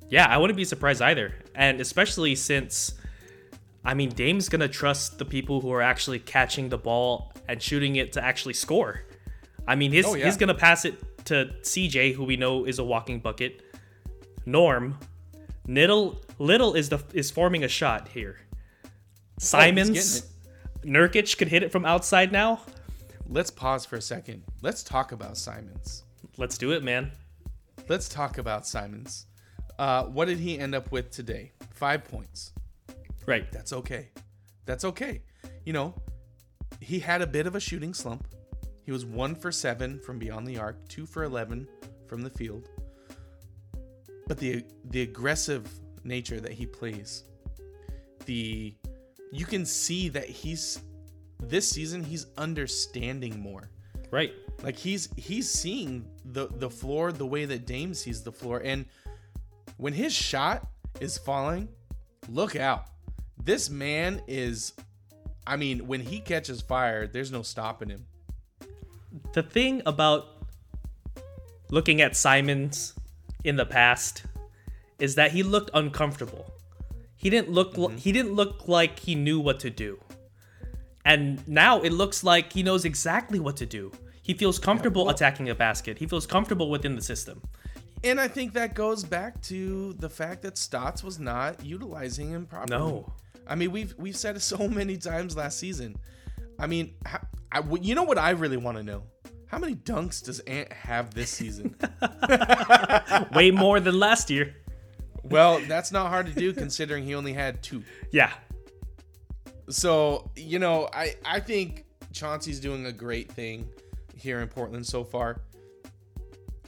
yeah, 0.09 0.27
I 0.27 0.37
wouldn't 0.37 0.57
be 0.57 0.65
surprised 0.65 1.01
either, 1.01 1.33
and 1.55 1.81
especially 1.81 2.35
since, 2.35 2.93
I 3.83 3.93
mean, 3.93 4.09
Dame's 4.09 4.49
gonna 4.49 4.67
trust 4.67 5.17
the 5.17 5.25
people 5.25 5.61
who 5.61 5.71
are 5.71 5.81
actually 5.81 6.19
catching 6.19 6.69
the 6.69 6.77
ball 6.77 7.33
and 7.47 7.61
shooting 7.61 7.95
it 7.95 8.13
to 8.13 8.23
actually 8.23 8.53
score. 8.53 9.01
I 9.67 9.75
mean, 9.75 9.91
he's 9.91 10.05
Oh, 10.05 10.15
yeah. 10.15 10.25
he's 10.25 10.37
gonna 10.37 10.53
pass 10.53 10.85
it 10.85 11.25
to 11.25 11.53
CJ, 11.61 12.13
who 12.13 12.23
we 12.23 12.37
know 12.37 12.65
is 12.65 12.79
a 12.79 12.83
walking 12.83 13.19
bucket. 13.19 13.61
Norm, 14.45 14.97
Little 15.67 16.21
Little 16.39 16.73
is 16.75 16.89
the 16.89 17.03
is 17.13 17.31
forming 17.31 17.63
a 17.63 17.67
shot 17.67 18.07
here. 18.09 18.37
Simons, 19.39 20.21
getting 20.81 20.93
Nurkic 20.93 21.37
could 21.37 21.47
hit 21.49 21.63
it 21.63 21.71
from 21.71 21.85
outside 21.85 22.31
now. 22.31 22.61
Let's 23.29 23.51
pause 23.51 23.85
for 23.85 23.97
a 23.97 24.01
second. 24.01 24.43
Let's 24.61 24.83
talk 24.83 25.11
about 25.11 25.37
Simons. 25.37 26.03
Let's 26.37 26.57
do 26.57 26.71
it, 26.71 26.83
man. 26.83 27.11
Let's 27.89 28.07
talk 28.07 28.37
about 28.37 28.65
Simons. 28.65 29.25
Uh, 29.77 30.05
what 30.05 30.25
did 30.25 30.39
he 30.39 30.57
end 30.57 30.73
up 30.73 30.91
with 30.91 31.11
today? 31.11 31.51
Five 31.71 32.05
points. 32.05 32.53
Right. 33.25 33.51
That's 33.51 33.73
okay. 33.73 34.09
That's 34.65 34.85
okay. 34.85 35.21
You 35.65 35.73
know, 35.73 35.93
he 36.79 36.99
had 36.99 37.21
a 37.21 37.27
bit 37.27 37.47
of 37.47 37.55
a 37.55 37.59
shooting 37.59 37.93
slump. 37.93 38.27
He 38.83 38.91
was 38.91 39.05
one 39.05 39.35
for 39.35 39.51
seven 39.51 39.99
from 39.99 40.17
beyond 40.17 40.47
the 40.47 40.57
arc, 40.57 40.87
two 40.87 41.05
for 41.05 41.23
eleven 41.23 41.67
from 42.07 42.21
the 42.21 42.29
field. 42.29 42.69
But 44.27 44.37
the 44.37 44.63
the 44.85 45.01
aggressive 45.01 45.69
nature 46.03 46.39
that 46.39 46.53
he 46.53 46.65
plays, 46.65 47.23
the 48.25 48.75
you 49.31 49.45
can 49.45 49.65
see 49.65 50.09
that 50.09 50.29
he's 50.29 50.79
this 51.39 51.69
season 51.69 52.03
he's 52.03 52.27
understanding 52.37 53.39
more. 53.39 53.69
Right. 54.09 54.33
Like 54.63 54.77
he's 54.77 55.09
he's 55.17 55.51
seeing 55.51 56.05
the 56.25 56.47
the 56.47 56.69
floor 56.69 57.11
the 57.11 57.25
way 57.25 57.45
that 57.45 57.65
Dame 57.65 57.93
sees 57.93 58.23
the 58.23 58.31
floor, 58.31 58.61
and 58.63 58.85
when 59.77 59.93
his 59.93 60.13
shot 60.13 60.67
is 60.99 61.17
falling, 61.17 61.67
look 62.29 62.55
out! 62.55 62.85
This 63.43 63.69
man 63.69 64.21
is, 64.27 64.73
I 65.47 65.55
mean, 65.55 65.87
when 65.87 66.01
he 66.01 66.19
catches 66.19 66.61
fire, 66.61 67.07
there's 67.07 67.31
no 67.31 67.41
stopping 67.41 67.89
him. 67.89 68.05
the 69.33 69.41
thing 69.41 69.81
about 69.85 70.27
looking 71.71 72.01
at 72.01 72.15
Simons 72.15 72.93
in 73.43 73.55
the 73.55 73.65
past 73.65 74.23
is 74.99 75.15
that 75.15 75.31
he 75.31 75.43
looked 75.43 75.71
uncomfortable. 75.73 76.51
He 77.15 77.29
didn't 77.29 77.49
look 77.49 77.75
mm-hmm. 77.75 77.97
he 77.97 78.11
didn't 78.11 78.33
look 78.33 78.67
like 78.67 78.99
he 78.99 79.15
knew 79.15 79.39
what 79.39 79.59
to 79.61 79.69
do. 79.69 79.99
And 81.05 81.45
now 81.47 81.81
it 81.81 81.91
looks 81.93 82.23
like 82.23 82.51
he 82.51 82.61
knows 82.61 82.83
exactly 82.83 83.39
what 83.39 83.55
to 83.57 83.65
do. 83.65 83.91
He 84.21 84.33
feels 84.33 84.59
comfortable 84.59 85.05
well- 85.05 85.15
attacking 85.15 85.49
a 85.49 85.55
basket. 85.55 85.97
He 85.97 86.05
feels 86.05 86.27
comfortable 86.27 86.69
within 86.69 86.95
the 86.95 87.01
system. 87.01 87.41
And 88.03 88.19
I 88.19 88.27
think 88.27 88.53
that 88.53 88.75
goes 88.75 89.03
back 89.03 89.41
to 89.43 89.93
the 89.93 90.09
fact 90.09 90.43
that 90.43 90.57
Stotts 90.57 91.03
was 91.03 91.17
not 91.17 91.65
utilizing 91.65 92.29
him 92.29 92.45
properly. 92.45 92.77
No. 92.77 93.13
I 93.47 93.55
mean 93.55 93.71
we've 93.71 93.93
we've 93.97 94.15
said 94.15 94.35
it 94.35 94.41
so 94.41 94.67
many 94.67 94.97
times 94.97 95.35
last 95.35 95.59
season. 95.59 95.97
I 96.59 96.67
mean, 96.67 96.95
how, 97.05 97.19
I, 97.51 97.61
you 97.81 97.95
know 97.95 98.03
what 98.03 98.17
I 98.17 98.31
really 98.31 98.57
want 98.57 98.77
to 98.77 98.83
know? 98.83 99.03
How 99.45 99.59
many 99.59 99.75
dunks 99.75 100.23
does 100.23 100.39
Ant 100.41 100.71
have 100.73 101.13
this 101.13 101.29
season? 101.29 101.75
Way 103.33 103.51
more 103.51 103.79
than 103.79 103.99
last 103.99 104.29
year. 104.29 104.55
well, 105.23 105.59
that's 105.67 105.91
not 105.91 106.09
hard 106.09 106.25
to 106.27 106.33
do 106.33 106.51
considering 106.53 107.03
he 107.03 107.15
only 107.15 107.33
had 107.33 107.61
two. 107.63 107.83
Yeah. 108.11 108.31
So, 109.69 110.31
you 110.35 110.59
know, 110.59 110.89
I 110.93 111.15
I 111.25 111.39
think 111.39 111.85
Chauncey's 112.11 112.59
doing 112.59 112.85
a 112.87 112.91
great 112.91 113.31
thing 113.31 113.69
here 114.15 114.39
in 114.41 114.47
Portland 114.47 114.85
so 114.85 115.03
far. 115.03 115.41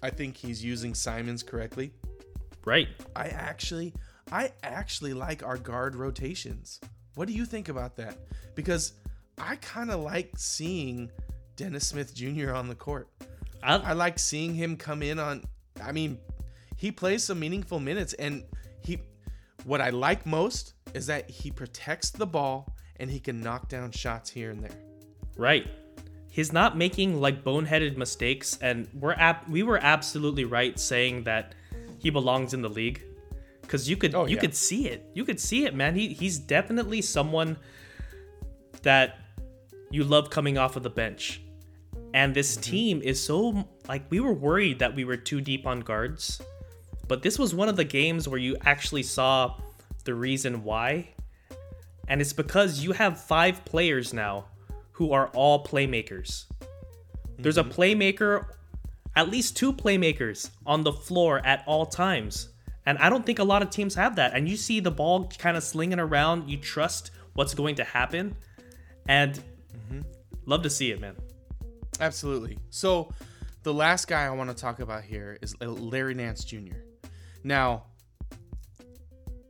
I 0.02 0.10
think 0.10 0.38
he's 0.38 0.64
using 0.64 0.94
Simons 0.94 1.44
correctly. 1.44 1.92
Right. 2.66 2.88
I 3.16 3.28
actually 3.28 3.94
I 4.32 4.52
actually 4.64 5.14
like 5.14 5.44
our 5.44 5.58
guard 5.58 5.96
rotations. 5.96 6.80
What 7.16 7.28
do 7.28 7.34
you 7.34 7.46
think 7.46 7.70
about 7.70 7.96
that? 7.98 8.18
Because 8.56 8.94
I 9.38 9.56
kind 9.58 9.92
of 9.92 10.02
like 10.02 10.32
seeing 10.38 11.12
Dennis 11.56 11.88
Smith 11.88 12.14
Jr. 12.14 12.54
on 12.54 12.68
the 12.68 12.76
court. 12.76 13.10
I, 13.64 13.78
I 13.78 13.94
like 13.94 14.20
seeing 14.20 14.54
him 14.54 14.78
come 14.78 15.04
in 15.04 15.20
on 15.20 15.44
I 15.82 15.92
mean, 15.92 16.18
he 16.76 16.92
plays 16.92 17.24
some 17.24 17.40
meaningful 17.40 17.80
minutes 17.80 18.14
and 18.14 18.44
he 18.82 19.00
what 19.66 19.82
I 19.82 19.90
like 19.90 20.26
most 20.26 20.74
is 20.94 21.08
that 21.08 21.30
he 21.30 21.52
protects 21.52 22.12
the 22.12 22.26
ball 22.26 22.74
and 23.00 23.10
he 23.10 23.20
can 23.20 23.42
knock 23.42 23.70
down 23.70 23.92
shots 23.92 24.30
here 24.30 24.52
and 24.52 24.64
there. 24.64 24.78
Right. 25.38 25.68
He's 26.32 26.54
not 26.54 26.78
making 26.78 27.20
like 27.20 27.44
boneheaded 27.44 27.98
mistakes, 27.98 28.58
and 28.62 28.88
we're 28.94 29.14
ab- 29.14 29.50
we 29.50 29.64
were 29.64 29.80
absolutely 29.82 30.46
right 30.46 30.80
saying 30.80 31.24
that 31.24 31.56
he 31.98 32.10
belongs 32.10 32.54
in 32.54 32.62
the 32.62 32.70
league 32.70 33.04
because 33.70 33.88
you 33.88 33.96
could 33.96 34.16
Oh, 34.16 34.26
you 34.26 34.34
yeah. 34.36 34.42
could 34.42 34.56
see 34.56 34.88
it. 34.88 35.06
You 35.14 35.24
could 35.24 35.40
see 35.40 35.66
it, 35.66 35.76
man. 35.76 35.94
He 35.94 36.08
he's 36.14 36.40
definitely 36.40 37.02
someone 37.04 37.56
that 38.82 39.20
you 39.92 40.04
love 40.04 40.32
coming 40.32 40.58
off 40.58 40.76
of 40.76 40.82
the 40.82 40.90
bench. 40.90 41.42
And 42.16 42.34
this 42.34 42.54
Mm-hmm. 42.58 42.72
team 42.72 43.02
is 43.04 43.22
so 43.24 43.68
like 43.88 44.04
we 44.10 44.20
were 44.20 44.34
worried 44.34 44.80
that 44.80 44.96
we 44.96 45.04
were 45.06 45.18
too 45.18 45.40
deep 45.40 45.68
on 45.68 45.82
guards, 45.82 46.42
but 47.08 47.22
this 47.22 47.38
was 47.38 47.54
one 47.54 47.70
of 47.70 47.76
the 47.76 47.84
games 47.84 48.28
where 48.28 48.40
you 48.40 48.58
actually 48.66 49.04
saw 49.04 49.56
the 50.04 50.16
reason 50.16 50.64
why. 50.64 51.10
And 52.08 52.22
it's 52.22 52.34
because 52.34 52.84
you 52.84 52.94
have 52.94 53.22
five 53.22 53.64
players 53.66 54.14
now 54.16 54.46
who 54.94 55.12
are 55.14 55.28
all 55.36 55.64
playmakers. 55.64 56.46
There's 57.38 57.60
a 57.60 57.64
playmaker, 57.64 58.46
at 59.16 59.30
least 59.30 59.56
two 59.56 59.72
playmakers 59.72 60.50
on 60.66 60.84
the 60.84 60.92
floor 60.92 61.40
at 61.46 61.64
all 61.68 61.86
times. 61.86 62.50
And 62.90 62.98
I 62.98 63.08
don't 63.08 63.24
think 63.24 63.38
a 63.38 63.44
lot 63.44 63.62
of 63.62 63.70
teams 63.70 63.94
have 63.94 64.16
that. 64.16 64.34
And 64.34 64.50
you 64.50 64.58
see 64.58 64.80
the 64.80 64.90
ball 64.90 65.28
kind 65.38 65.56
of 65.56 65.62
slinging 65.62 66.00
around, 66.00 66.50
you 66.50 66.58
trust 66.58 67.12
what's 67.34 67.54
going 67.54 67.76
to 67.76 67.84
happen. 67.84 68.36
And 69.08 69.40
love 70.48 70.64
to 70.64 70.72
see 70.72 70.90
it, 70.90 71.00
man. 71.00 71.16
Absolutely. 72.00 72.58
So, 72.72 73.12
the 73.62 73.72
last 73.72 74.08
guy 74.08 74.26
I 74.26 74.32
want 74.32 74.50
to 74.50 74.56
talk 74.56 74.80
about 74.80 75.04
here 75.04 75.38
is 75.40 75.56
Larry 75.62 76.16
Nance 76.16 76.44
Jr. 76.44 76.78
Now, 77.44 77.84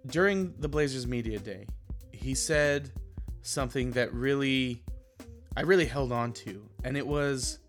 during 0.07 0.53
the 0.59 0.67
Blazers 0.67 1.07
media 1.07 1.39
day, 1.39 1.65
he 2.11 2.35
said 2.35 2.91
something 3.41 3.91
that 3.91 4.13
really 4.13 4.83
I 5.55 5.61
really 5.61 5.85
held 5.85 6.11
on 6.11 6.33
to, 6.33 6.61
and 6.83 6.97
it 6.97 7.07
was 7.07 7.59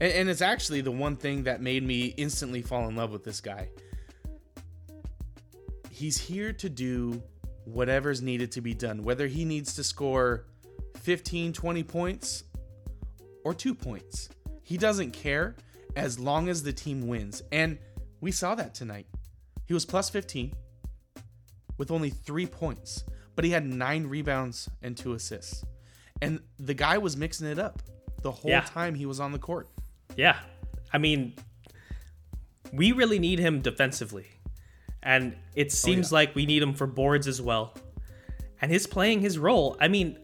and 0.00 0.28
it's 0.28 0.40
actually 0.40 0.82
the 0.82 0.92
one 0.92 1.16
thing 1.16 1.42
that 1.44 1.60
made 1.60 1.82
me 1.82 2.14
instantly 2.16 2.62
fall 2.62 2.86
in 2.86 2.94
love 2.94 3.10
with 3.10 3.24
this 3.24 3.40
guy. 3.40 3.70
He's 6.00 6.16
here 6.16 6.54
to 6.54 6.70
do 6.70 7.22
whatever's 7.64 8.22
needed 8.22 8.52
to 8.52 8.62
be 8.62 8.72
done, 8.72 9.02
whether 9.04 9.26
he 9.26 9.44
needs 9.44 9.74
to 9.74 9.84
score 9.84 10.46
15, 11.02 11.52
20 11.52 11.82
points 11.82 12.44
or 13.44 13.52
two 13.52 13.74
points. 13.74 14.30
He 14.62 14.78
doesn't 14.78 15.10
care 15.10 15.56
as 15.96 16.18
long 16.18 16.48
as 16.48 16.62
the 16.62 16.72
team 16.72 17.06
wins. 17.06 17.42
And 17.52 17.76
we 18.22 18.32
saw 18.32 18.54
that 18.54 18.74
tonight. 18.74 19.08
He 19.66 19.74
was 19.74 19.84
plus 19.84 20.08
15 20.08 20.54
with 21.76 21.90
only 21.90 22.08
three 22.08 22.46
points, 22.46 23.04
but 23.36 23.44
he 23.44 23.50
had 23.50 23.66
nine 23.66 24.06
rebounds 24.06 24.70
and 24.80 24.96
two 24.96 25.12
assists. 25.12 25.66
And 26.22 26.40
the 26.58 26.72
guy 26.72 26.96
was 26.96 27.14
mixing 27.14 27.46
it 27.46 27.58
up 27.58 27.82
the 28.22 28.30
whole 28.30 28.50
Yeah. 28.50 28.62
time 28.62 28.94
he 28.94 29.04
was 29.04 29.20
on 29.20 29.32
the 29.32 29.38
court. 29.38 29.68
Yeah. 30.16 30.38
I 30.94 30.96
mean, 30.96 31.34
we 32.72 32.92
really 32.92 33.18
need 33.18 33.38
him 33.38 33.60
defensively. 33.60 34.28
And 35.02 35.36
it 35.54 35.72
seems 35.72 36.10
yeah. 36.10 36.16
like 36.16 36.34
we 36.34 36.46
need 36.46 36.62
him 36.62 36.74
for 36.74 36.86
boards 36.86 37.26
as 37.26 37.40
well. 37.40 37.74
And 38.60 38.70
he's 38.70 38.86
playing 38.86 39.20
his 39.20 39.38
role. 39.38 39.76
I 39.80 39.88
mean, 39.88 40.18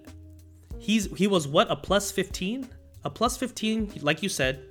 he's 0.79 1.07
he 1.17 1.27
was 1.27 1.49
what 1.49 1.71
a 1.71 1.77
plus 1.77 2.11
15? 2.11 2.69
A 3.05 3.11
plus 3.11 3.37
15 3.37 3.93
like 4.03 4.23
you 4.23 4.29
said 4.29 4.63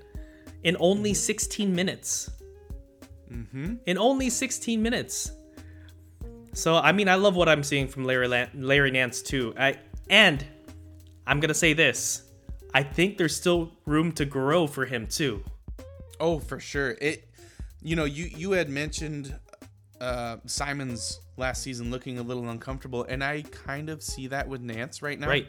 in 0.63 0.75
only 0.79 1.13
16 1.13 1.73
minutes. 1.73 2.29
Mhm. 3.31 3.79
In 3.85 3.97
only 3.97 4.29
16 4.29 4.81
minutes. 4.81 5.31
So, 6.53 6.75
I 6.75 6.91
mean, 6.91 7.09
I 7.09 7.15
love 7.15 7.35
what 7.35 7.49
I'm 7.49 7.63
seeing 7.63 7.87
from 7.87 8.05
Larry 8.05 8.27
Lan- 8.27 8.49
Larry 8.53 8.91
Nance 8.91 9.21
too. 9.21 9.53
I 9.57 9.79
and 10.09 10.45
I'm 11.27 11.39
going 11.39 11.49
to 11.49 11.53
say 11.55 11.73
this. 11.73 12.23
I 12.73 12.83
think 12.83 13.17
there's 13.17 13.35
still 13.35 13.71
room 13.85 14.11
to 14.13 14.25
grow 14.25 14.67
for 14.67 14.85
him 14.85 15.07
too. 15.07 15.43
Oh, 16.19 16.39
for 16.39 16.59
sure. 16.59 16.97
It 17.01 17.27
you 17.81 17.95
know, 17.95 18.05
you 18.05 18.25
you 18.25 18.51
had 18.51 18.69
mentioned 18.69 19.35
uh 20.01 20.37
Simons' 20.45 21.19
last 21.37 21.63
season 21.63 21.91
looking 21.91 22.17
a 22.17 22.21
little 22.23 22.49
uncomfortable 22.49 23.03
and 23.07 23.23
I 23.23 23.41
kind 23.43 23.89
of 23.89 24.01
see 24.03 24.27
that 24.27 24.47
with 24.47 24.61
Nance 24.61 25.01
right 25.01 25.19
now. 25.19 25.27
Right. 25.27 25.47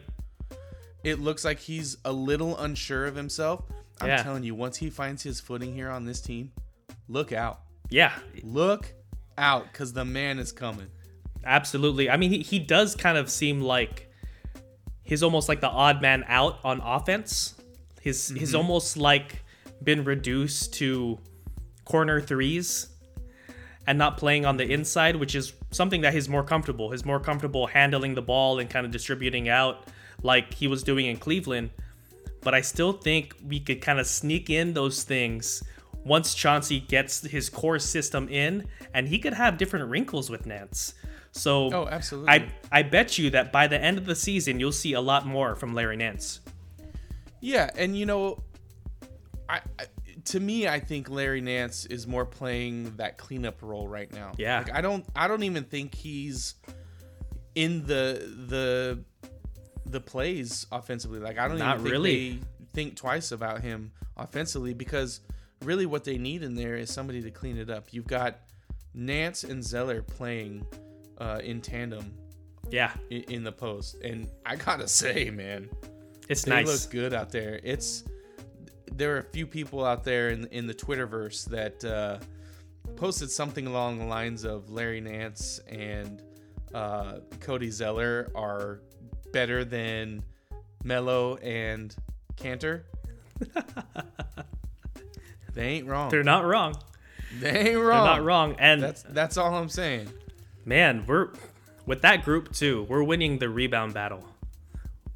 It 1.04 1.20
looks 1.20 1.44
like 1.44 1.59
he's 1.61 1.96
a 2.04 2.12
little 2.12 2.56
unsure 2.59 3.06
of 3.06 3.14
himself. 3.14 3.64
I'm 4.00 4.09
Yeah. 4.09 4.22
telling 4.22 4.42
you, 4.44 4.54
once 4.54 4.76
he 4.76 4.90
finds 4.90 5.22
his 5.22 5.40
footing 5.40 5.72
here 5.74 5.88
on 5.90 6.04
this 6.04 6.20
team, 6.20 6.52
look 7.09 7.32
out. 7.32 7.61
Yeah, 7.88 8.12
Look 8.42 8.92
out, 9.38 9.70
because 9.72 9.92
the 9.92 10.04
man 10.04 10.38
is 10.40 10.50
coming. 10.52 10.88
absolutely. 11.44 12.11
I 12.11 12.16
mean, 12.16 12.30
he, 12.32 12.38
he 12.42 12.59
does 12.59 12.96
kind 12.96 13.16
of 13.16 13.30
seem 13.30 13.61
like 13.62 14.11
he's 15.04 15.22
almost 15.22 15.48
like 15.48 15.61
the 15.61 15.68
odd 15.68 16.02
man 16.02 16.24
out 16.26 16.59
on 16.64 16.80
offense. 16.80 17.54
His 18.00 18.28
he's 18.28 18.54
almost 18.54 18.96
like 18.96 19.44
been 19.82 20.02
reduced 20.04 20.74
to 20.74 21.18
corner 21.85 22.20
threes 22.20 22.88
and 23.87 23.99
not 23.99 24.16
playing 24.16 24.44
on 24.44 24.57
the 24.57 24.70
inside, 24.70 25.16
which 25.16 25.35
is 25.35 25.53
something 25.70 26.01
that 26.01 26.12
he's 26.12 26.29
more 26.29 26.42
comfortable. 26.42 26.90
He's 26.90 27.05
more 27.05 27.20
comfortable 27.20 27.66
handling 27.66 28.14
the 28.14 28.22
ball 28.22 28.59
and 28.59 28.68
kind 28.68 28.85
of 28.85 28.92
distributing 28.92 29.49
out 29.49 29.85
like 30.22 30.55
he 30.55 30.66
was 30.66 30.83
doing 30.83 31.07
in 31.07 31.16
Cleveland. 31.16 31.70
But 32.42 32.55
I 32.55 32.61
still 32.61 32.92
think 32.92 33.35
we 33.46 33.61
could 33.61 33.81
kind 33.81 33.99
of 33.99 34.07
sneak 34.07 34.51
in 34.51 34.75
those 34.75 35.03
things 35.03 35.62
once 36.05 36.35
Chauncey 36.35 36.81
gets 36.81 37.20
his 37.22 37.51
core 37.51 37.81
system 37.81 38.29
in, 38.29 38.68
and 38.94 39.09
he 39.09 39.18
could 39.18 39.35
have 39.35 39.59
different 39.59 39.88
wrinkles 39.90 40.31
with 40.31 40.46
Nance. 40.46 40.94
So 41.33 41.70
Oh, 41.72 41.88
absolutely. 41.90 42.31
I 42.31 42.49
I 42.70 42.83
bet 42.83 43.18
you 43.18 43.31
that 43.31 43.53
by 43.53 43.66
the 43.66 43.81
end 43.81 43.99
of 43.99 44.07
the 44.07 44.14
season, 44.14 44.61
you'll 44.61 44.72
see 44.72 44.94
a 44.94 45.01
lot 45.01 45.27
more 45.27 45.57
from 45.57 45.75
Larry 45.75 45.96
Nance. 45.96 46.40
Yeah, 47.40 47.70
and 47.77 47.96
you 47.96 48.07
know, 48.07 48.42
I, 49.49 49.61
I 49.79 49.87
to 50.26 50.40
me, 50.40 50.68
I 50.68 50.80
think 50.80 51.08
Larry 51.10 51.40
Nance 51.40 51.86
is 51.86 52.06
more 52.06 52.24
playing 52.26 52.96
that 52.96 53.18
cleanup 53.18 53.62
role 53.62 53.88
right 53.88 54.12
now. 54.12 54.32
Yeah. 54.38 54.58
like, 54.58 54.72
I 54.74 54.80
don't, 54.80 55.04
I 55.14 55.28
don't 55.28 55.42
even 55.42 55.64
think 55.64 55.94
he's 55.94 56.54
in 57.54 57.86
the 57.86 58.32
the 58.48 58.98
the 59.86 60.00
plays 60.00 60.66
offensively. 60.72 61.18
Like 61.20 61.38
I 61.38 61.48
don't 61.48 61.58
Not 61.58 61.74
even 61.76 61.84
think 61.84 61.92
really. 61.92 62.30
they 62.30 62.38
think 62.74 62.96
twice 62.96 63.32
about 63.32 63.60
him 63.62 63.92
offensively 64.16 64.74
because 64.74 65.20
really 65.64 65.86
what 65.86 66.04
they 66.04 66.18
need 66.18 66.42
in 66.42 66.54
there 66.54 66.76
is 66.76 66.92
somebody 66.92 67.22
to 67.22 67.30
clean 67.30 67.56
it 67.56 67.70
up. 67.70 67.92
You've 67.92 68.06
got 68.06 68.38
Nance 68.94 69.44
and 69.44 69.64
Zeller 69.64 70.02
playing 70.02 70.66
uh, 71.18 71.40
in 71.42 71.60
tandem 71.60 72.12
Yeah, 72.70 72.92
in, 73.10 73.22
in 73.24 73.44
the 73.44 73.52
post, 73.52 73.96
and 74.02 74.28
I 74.44 74.56
gotta 74.56 74.88
say, 75.02 75.30
man, 75.30 75.70
it's 76.28 76.42
they 76.42 76.50
nice. 76.50 76.66
look 76.66 76.90
good 76.92 77.14
out 77.14 77.30
there. 77.30 77.60
It's 77.62 78.04
there 78.92 79.14
are 79.16 79.18
a 79.18 79.25
few 79.25 79.46
people 79.46 79.85
out 79.85 80.05
there 80.05 80.31
in 80.31 80.46
in 80.46 80.66
the 80.66 80.75
Twitterverse 80.75 81.44
that 81.46 81.85
uh, 81.85 82.18
posted 82.96 83.31
something 83.31 83.66
along 83.66 83.99
the 83.99 84.05
lines 84.05 84.44
of 84.44 84.70
Larry 84.70 85.01
Nance 85.01 85.61
and 85.68 86.22
uh, 86.75 87.18
Cody 87.40 87.70
Zeller 87.70 88.31
are 88.35 88.81
better 89.33 89.64
than 89.64 90.22
Melo 90.85 91.37
and 91.37 91.94
Kanter. 92.37 92.83
they 95.55 95.66
ain't 95.66 95.87
wrong. 95.87 96.11
They're 96.11 96.22
not 96.22 96.44
wrong. 96.44 96.75
they 97.40 97.70
ain't 97.70 97.81
wrong. 97.81 98.05
They're 98.05 98.16
not 98.16 98.25
wrong. 98.25 98.57
And 98.59 98.83
That's 98.83 99.03
that's 99.03 99.37
all 99.37 99.55
I'm 99.55 99.68
saying. 99.68 100.09
man, 100.64 101.05
we're 101.07 101.29
with 101.87 102.03
that 102.03 102.25
group 102.25 102.53
too. 102.53 102.87
We're 102.88 103.03
winning 103.03 103.38
the 103.38 103.49
rebound 103.49 103.94
battle 103.94 104.25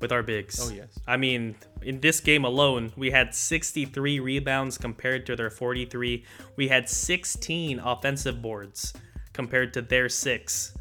with 0.00 0.12
our 0.12 0.22
bigs. 0.22 0.58
Oh, 0.60 0.72
yes. 0.74 0.98
I 1.06 1.16
mean, 1.16 1.54
in 1.82 2.00
this 2.00 2.20
game 2.20 2.44
alone, 2.44 2.92
we 2.96 3.10
had 3.10 3.34
63 3.34 4.20
rebounds 4.20 4.78
compared 4.78 5.26
to 5.26 5.36
their 5.36 5.50
43. 5.50 6.24
We 6.56 6.68
had 6.68 6.88
16 6.88 7.78
offensive 7.78 8.40
boards 8.42 8.92
compared 9.32 9.72
to 9.74 9.82
their 9.82 10.08
6. 10.08 10.74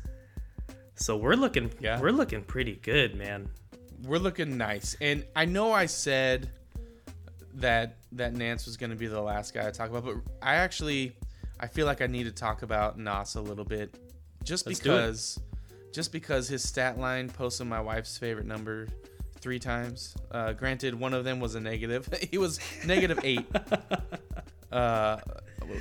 So 0.96 1.16
we're 1.18 1.36
looking 1.36 1.72
Yeah. 1.80 2.00
we're 2.00 2.12
looking 2.12 2.44
pretty 2.44 2.76
good, 2.76 3.16
man. 3.16 3.50
we're 4.04 4.18
looking 4.18 4.58
nice. 4.58 4.96
And 5.02 5.26
I 5.36 5.44
know 5.46 5.74
I 5.74 5.86
said 5.86 6.50
that 7.56 7.98
that 8.14 8.34
Nance 8.34 8.66
was 8.66 8.78
going 8.78 8.92
to 8.92 8.96
be 8.96 9.08
the 9.08 9.22
last 9.22 9.54
guy 9.54 9.64
to 9.64 9.72
talk 9.72 9.90
about, 9.90 10.06
but 10.06 10.16
I 10.42 10.56
actually 10.56 11.16
I 11.60 11.68
feel 11.68 11.86
like 11.86 12.02
I 12.02 12.08
need 12.08 12.24
to 12.24 12.32
talk 12.32 12.62
about 12.62 12.98
Nas 12.98 13.36
a 13.36 13.42
little 13.42 13.66
bit, 13.66 13.94
just 14.44 14.66
Let's 14.66 14.80
because 14.80 15.40
just 15.92 16.12
because 16.14 16.48
his 16.48 16.64
stat 16.68 16.98
line 16.98 17.30
posted 17.30 17.68
my 17.68 17.82
wife's 17.82 18.18
favorite 18.18 18.46
number 18.46 18.88
three 19.42 19.60
times. 19.60 20.16
Uh, 20.32 20.54
granted, 20.54 21.00
one 21.00 21.14
of 21.14 21.24
them 21.24 21.40
was 21.40 21.56
a 21.56 21.60
negative. 21.60 22.08
he 22.32 22.38
was 22.38 22.60
negative 22.86 23.20
eight 23.24 23.46
uh, 24.72 25.18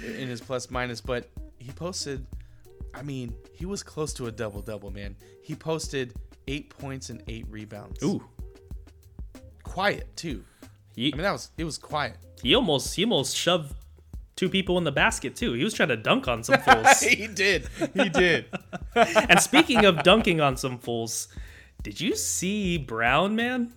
in 0.04 0.28
his 0.28 0.40
plus 0.40 0.70
minus, 0.70 1.00
but 1.00 1.28
he 1.58 1.70
posted. 1.72 2.26
I 2.94 3.02
mean, 3.02 3.34
he 3.52 3.66
was 3.66 3.82
close 3.82 4.12
to 4.14 4.26
a 4.26 4.32
double 4.32 4.62
double, 4.62 4.90
man. 4.90 5.16
He 5.42 5.54
posted 5.54 6.14
eight 6.46 6.70
points 6.70 7.10
and 7.10 7.22
eight 7.28 7.46
rebounds 7.50 8.02
Ooh. 8.02 8.22
quiet 9.62 10.16
too. 10.16 10.44
He, 10.94 11.12
I 11.12 11.16
mean, 11.16 11.22
that 11.22 11.32
was 11.32 11.50
it 11.58 11.64
was 11.64 11.78
quiet. 11.78 12.16
he 12.42 12.54
almost 12.54 12.96
he 12.96 13.04
almost 13.04 13.36
shoved 13.36 13.74
two 14.38 14.48
people 14.48 14.78
in 14.78 14.84
the 14.84 14.92
basket 14.92 15.36
too. 15.36 15.52
He 15.52 15.64
was 15.64 15.74
trying 15.74 15.90
to 15.90 15.96
dunk 15.96 16.28
on 16.28 16.42
some 16.42 16.60
fools. 16.60 17.00
he 17.02 17.26
did. 17.26 17.68
He 17.94 18.08
did. 18.08 18.46
and 18.94 19.40
speaking 19.40 19.84
of 19.84 20.02
dunking 20.02 20.40
on 20.40 20.56
some 20.56 20.78
fools, 20.78 21.28
did 21.82 22.00
you 22.00 22.16
see 22.16 22.78
Brown, 22.78 23.36
man? 23.36 23.72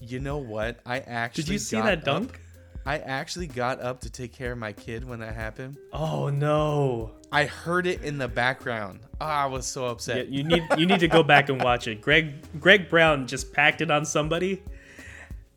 you 0.00 0.20
know 0.20 0.38
what? 0.38 0.78
I 0.86 1.00
actually 1.00 1.42
Did 1.44 1.52
you 1.52 1.58
see 1.58 1.76
that 1.80 1.98
up- 1.98 2.04
dunk? 2.04 2.40
I 2.86 2.98
actually 2.98 3.48
got 3.48 3.80
up 3.82 4.00
to 4.02 4.10
take 4.10 4.32
care 4.32 4.52
of 4.52 4.58
my 4.58 4.72
kid 4.72 5.06
when 5.06 5.18
that 5.20 5.34
happened. 5.34 5.76
Oh 5.92 6.30
no. 6.30 7.10
I 7.30 7.44
heard 7.44 7.86
it 7.86 8.02
in 8.02 8.16
the 8.16 8.28
background. 8.28 9.00
Ah, 9.20 9.42
I 9.42 9.46
was 9.46 9.66
so 9.66 9.84
Yeah, 9.84 9.90
upset. 9.90 10.28
you 10.28 10.42
need 10.44 10.62
you 10.78 10.86
need 10.86 11.00
to 11.00 11.08
go 11.08 11.22
back 11.22 11.50
and 11.50 11.62
watch 11.62 11.86
it. 11.88 12.00
Greg 12.00 12.32
Greg 12.58 12.88
Brown 12.88 13.26
just 13.26 13.52
packed 13.52 13.82
it 13.82 13.90
on 13.90 14.06
somebody. 14.06 14.62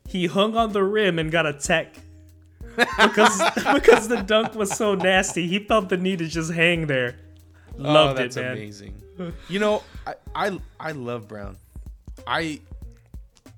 He 0.09 0.25
hung 0.25 0.57
on 0.57 0.73
the 0.73 0.83
rim 0.83 1.19
and 1.19 1.31
got 1.31 1.45
a 1.45 1.53
tech. 1.53 1.95
because 2.75 3.41
because 3.73 4.09
the 4.09 4.21
dunk 4.25 4.55
was 4.55 4.71
so 4.75 4.95
nasty, 4.95 5.47
he 5.47 5.59
felt 5.59 5.87
the 5.87 5.95
need 5.97 6.19
to 6.19 6.27
just 6.27 6.51
hang 6.51 6.87
there. 6.87 7.15
Loved 7.77 8.19
oh, 8.19 8.21
that's 8.23 8.35
it, 8.35 8.41
man. 8.41 8.51
amazing. 8.53 9.01
You 9.49 9.59
know, 9.59 9.83
I, 10.07 10.13
I 10.35 10.59
I 10.79 10.91
love 10.91 11.27
Brown. 11.27 11.57
I 12.27 12.59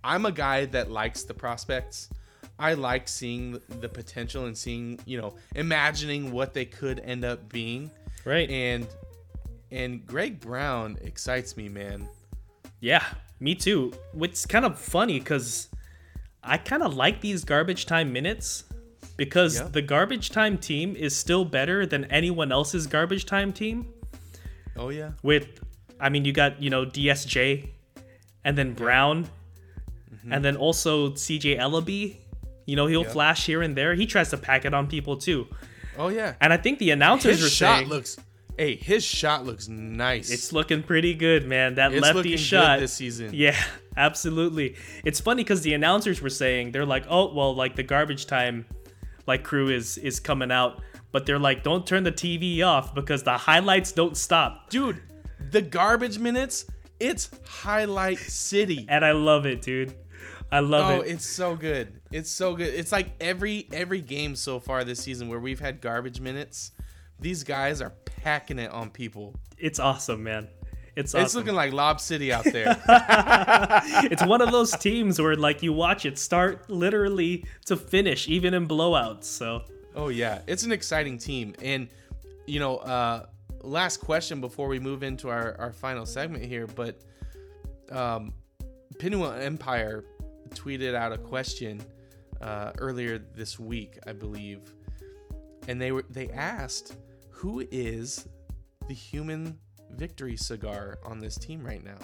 I'm 0.04 0.26
a 0.26 0.32
guy 0.32 0.66
that 0.66 0.92
likes 0.92 1.24
the 1.24 1.34
prospects. 1.34 2.10
I 2.60 2.74
like 2.76 3.08
seeing 3.08 3.60
the 3.82 3.90
potential 3.90 4.46
and 4.46 4.58
seeing, 4.58 5.00
you 5.06 5.20
know, 5.20 5.36
imagining 5.56 6.32
what 6.32 6.54
they 6.54 6.66
could 6.66 7.00
end 7.00 7.26
up 7.26 7.50
being. 7.50 7.90
Right. 8.26 8.50
And 8.50 8.88
and 9.72 10.06
Greg 10.06 10.40
Brown 10.40 10.98
excites 11.02 11.58
me, 11.58 11.68
man. 11.70 12.08
Yeah, 12.80 13.04
me 13.40 13.56
too. 13.56 13.94
It's 14.20 14.46
kind 14.46 14.66
of 14.66 14.78
funny 14.78 15.20
because 15.20 15.70
I 16.44 16.58
kind 16.58 16.84
of 16.84 16.96
like 16.96 17.22
these 17.22 17.44
garbage 17.44 17.86
time 17.86 18.12
minutes 18.14 18.66
because 19.18 19.56
Yeah. 19.56 19.68
the 19.70 19.82
garbage 19.82 20.30
time 20.30 20.58
team 20.58 20.96
is 20.96 21.16
still 21.16 21.46
better 21.46 21.86
than 21.86 22.06
anyone 22.06 22.52
else's 22.52 22.88
garbage 22.88 23.26
time 23.26 23.52
team. 23.54 23.88
Oh 24.76 24.90
yeah. 24.90 25.12
With, 25.22 25.60
I 26.00 26.10
mean, 26.10 26.26
you 26.26 26.34
got, 26.34 26.62
you 26.62 26.70
know, 26.70 26.86
DSJ 26.86 27.70
and 28.44 28.58
then 28.58 28.74
Brown 28.74 29.26
mm-hmm. 30.14 30.34
and 30.34 30.44
then 30.44 30.56
also 30.56 31.12
CJ 31.12 31.60
Elleby. 31.60 32.18
You 32.66 32.76
know, 32.76 32.88
he'll 32.88 33.04
Yeah. 33.04 33.10
flash 33.10 33.46
here 33.46 33.62
and 33.62 33.76
there. 33.76 33.94
He 33.94 34.06
tries 34.06 34.30
to 34.30 34.38
pack 34.38 34.66
it 34.66 34.74
on 34.74 34.88
people 34.88 35.18
too. 35.18 35.48
Oh 35.98 36.08
yeah. 36.08 36.36
And 36.42 36.54
I 36.54 36.58
think 36.58 36.80
the 36.80 36.92
announcers 36.92 37.36
His 37.36 37.44
were 37.44 37.50
shot 37.50 37.78
saying 37.78 37.90
looks 37.90 38.18
hey, 38.58 38.76
his 38.76 39.04
shot 39.04 39.46
looks 39.46 39.68
nice. 39.68 40.30
it's 40.30 40.54
looking 40.54 40.84
pretty 40.84 41.14
good, 41.14 41.48
man. 41.48 41.76
That 41.76 41.94
It's 41.94 42.02
lefty 42.02 42.18
looking 42.18 42.32
good 42.32 42.40
shot 42.40 42.80
this 42.80 42.94
season. 42.94 43.32
Yeah, 43.34 43.62
absolutely. 43.98 44.76
It's 45.04 45.20
funny 45.20 45.44
because 45.44 45.62
the 45.62 45.74
announcers 45.74 46.22
were 46.22 46.30
saying 46.30 46.72
they're 46.72 46.86
like, 46.86 47.06
oh 47.10 47.34
well, 47.34 47.56
like 47.56 47.76
the 47.76 47.84
garbage 47.84 48.26
time, 48.26 48.66
like 49.28 49.44
crew 49.44 49.70
is 49.70 49.98
is 49.98 50.20
coming 50.20 50.52
out, 50.52 50.82
but 51.14 51.26
they're 51.26 51.40
like, 51.40 51.64
don't 51.64 51.88
turn 51.88 52.04
the 52.04 52.12
TV 52.12 52.62
off 52.66 52.94
because 52.94 53.24
the 53.24 53.38
highlights 53.38 53.94
don't 53.94 54.18
stop. 54.18 54.70
dude, 54.70 55.02
the 55.52 55.62
garbage 55.62 56.20
minutes, 56.20 56.66
it's 57.00 57.30
highlight 57.48 58.18
city. 58.20 58.86
And 58.90 59.06
I 59.06 59.14
love 59.14 59.46
it, 59.46 59.62
dude. 59.62 59.94
I 60.52 60.60
love 60.60 60.90
Oh, 60.90 61.02
it. 61.02 61.08
it's 61.12 61.26
so 61.26 61.56
good. 61.56 62.00
It's 62.12 62.30
so 62.30 62.56
good. 62.56 62.74
It's 62.74 62.92
like 62.92 63.12
every 63.22 63.68
every 63.72 64.02
game 64.02 64.36
so 64.36 64.60
far 64.60 64.84
this 64.84 65.00
season 65.00 65.28
where 65.30 65.40
we've 65.40 65.60
had 65.60 65.82
garbage 65.82 66.20
minutes, 66.20 66.72
these 67.20 67.44
guys 67.44 67.82
are 67.82 67.92
packing 68.06 68.60
it 68.60 68.70
on 68.72 68.90
people. 68.92 69.36
It's 69.58 69.80
awesome, 69.80 70.24
man. 70.24 70.48
It's 70.96 71.16
awesome. 71.16 71.26
It's 71.26 71.34
looking 71.36 71.56
like 71.56 71.74
Lob 71.74 72.00
City 72.00 72.32
out 72.32 72.44
there. 72.44 72.80
it's 74.12 74.24
one 74.26 74.42
of 74.42 74.52
those 74.52 74.72
teams 74.78 75.20
where 75.20 75.36
like 75.36 75.64
you 75.64 75.74
watch 75.74 76.06
it 76.06 76.20
start 76.20 76.70
literally 76.70 77.46
to 77.66 77.76
finish, 77.76 78.28
even 78.28 78.54
in 78.54 78.68
blowouts. 78.68 79.24
So 79.26 79.64
oh 79.96 80.10
yeah, 80.10 80.42
it's 80.48 80.64
an 80.64 80.72
exciting 80.72 81.18
team. 81.18 81.56
And 81.62 81.90
you 82.46 82.60
know, 82.60 82.78
uh 82.78 83.26
last 83.62 83.98
question 83.98 84.42
before 84.42 84.68
we 84.68 84.80
move 84.80 85.04
into 85.04 85.30
our 85.30 85.56
our 85.60 85.72
final 85.72 86.06
segment 86.06 86.46
here, 86.46 86.68
but 86.68 87.02
um 87.92 88.34
Pinua 88.96 89.42
Empire 89.42 90.06
tweeted 90.50 90.96
out 90.96 91.12
a 91.12 91.18
question 91.18 91.82
uh, 92.42 92.72
earlier 92.78 93.18
this 93.18 93.60
week, 93.60 93.98
I 94.06 94.14
believe, 94.14 94.60
and 95.68 95.82
they 95.82 95.92
were 95.92 96.06
they 96.10 96.30
asked 96.30 96.96
who 97.30 97.66
is 97.72 98.28
the 98.88 98.94
human 98.94 99.58
victory 99.92 100.36
cigar 100.36 101.00
on 101.06 101.20
this 101.20 101.36
team 101.36 101.64
right 101.64 101.84
now. 101.84 101.98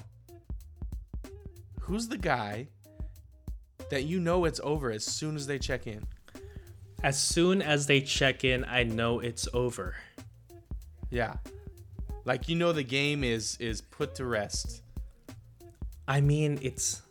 Who's 1.81 2.07
the 2.07 2.17
guy 2.17 2.67
that 3.89 4.03
you 4.03 4.19
know 4.19 4.45
it's 4.45 4.59
over 4.63 4.91
as 4.91 5.03
soon 5.05 5.35
as 5.35 5.47
they 5.47 5.59
check 5.59 5.87
in? 5.87 6.05
As 7.03 7.21
soon 7.21 7.61
as 7.61 7.87
they 7.87 8.01
check 8.01 8.43
in, 8.43 8.65
I 8.65 8.83
know 8.83 9.19
it's 9.19 9.47
over. 9.53 9.95
Yeah. 11.09 11.35
Like 12.25 12.49
you 12.49 12.55
know 12.55 12.73
the 12.73 12.83
game 12.83 13.23
is 13.23 13.57
is 13.59 13.81
put 13.81 14.15
to 14.15 14.25
rest. 14.25 14.81
I 16.07 16.21
mean, 16.21 16.59
it's 16.61 17.01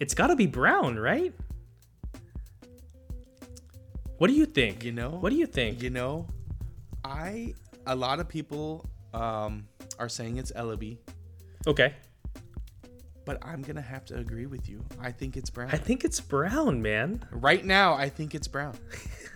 it's 0.00 0.14
got 0.14 0.28
to 0.28 0.36
be 0.36 0.46
Brown, 0.46 0.98
right? 0.98 1.32
What 4.18 4.28
do 4.28 4.34
you 4.34 4.46
think? 4.46 4.84
You 4.84 4.92
know? 4.92 5.10
What 5.10 5.30
do 5.30 5.36
you 5.36 5.46
think? 5.46 5.82
You 5.82 5.90
know, 5.90 6.26
I 7.04 7.54
a 7.86 7.94
lot 7.94 8.20
of 8.20 8.28
people 8.28 8.88
um 9.12 9.66
are 9.98 10.08
saying 10.08 10.38
it's 10.38 10.50
Elleby, 10.52 10.98
Okay. 11.66 11.94
But 13.24 13.38
I'm 13.44 13.62
gonna 13.62 13.80
have 13.80 14.04
to 14.06 14.16
agree 14.16 14.46
with 14.46 14.68
you. 14.68 14.84
I 15.00 15.10
think 15.12 15.36
it's 15.36 15.50
Brown. 15.50 15.70
I 15.72 15.76
think 15.76 16.04
it's 16.04 16.20
Brown, 16.20 16.82
man. 16.82 17.24
right 17.30 17.64
now, 17.64 17.94
I 17.94 18.08
think 18.08 18.34
it's 18.34 18.48
Brown. 18.48 18.76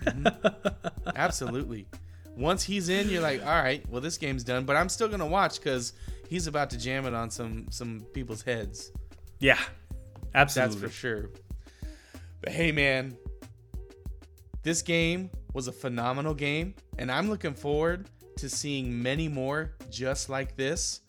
Mhm. 0.05 0.74
Absolutely. 1.16 1.87
Once 2.37 2.62
he's 2.62 2.88
in, 2.88 3.09
you're 3.11 3.22
like, 3.22 3.44
all 3.44 3.62
right, 3.62 3.85
well, 3.88 4.01
this 4.01 4.16
game's 4.16 4.44
done. 4.44 4.64
But 4.64 4.77
I'm 4.77 4.88
still 4.88 5.09
gonna 5.09 5.27
watch 5.27 5.59
because 5.59 5.92
he's 6.29 6.46
about 6.46 6.70
to 6.70 6.79
jam 6.79 7.05
it 7.07 7.14
on 7.14 7.31
some 7.31 7.66
some 7.70 8.01
people's 8.12 8.42
heads. 8.42 8.92
Yeah. 9.40 9.59
Absolutely. 10.35 10.81
That's 10.81 10.92
for 10.92 10.96
sure. 10.96 11.31
But 12.40 12.53
hey, 12.53 12.70
man, 12.70 13.16
this 14.62 14.83
game 14.83 15.31
was 15.55 15.66
a 15.68 15.72
phenomenal 15.72 16.35
game, 16.35 16.74
and 16.98 17.11
I'm 17.11 17.29
looking 17.29 17.55
forward 17.55 18.09
to 18.37 18.48
seeing 18.48 19.03
many 19.03 19.27
more 19.29 19.72
just 19.90 20.29
like 20.29 20.57
this. 20.57 21.01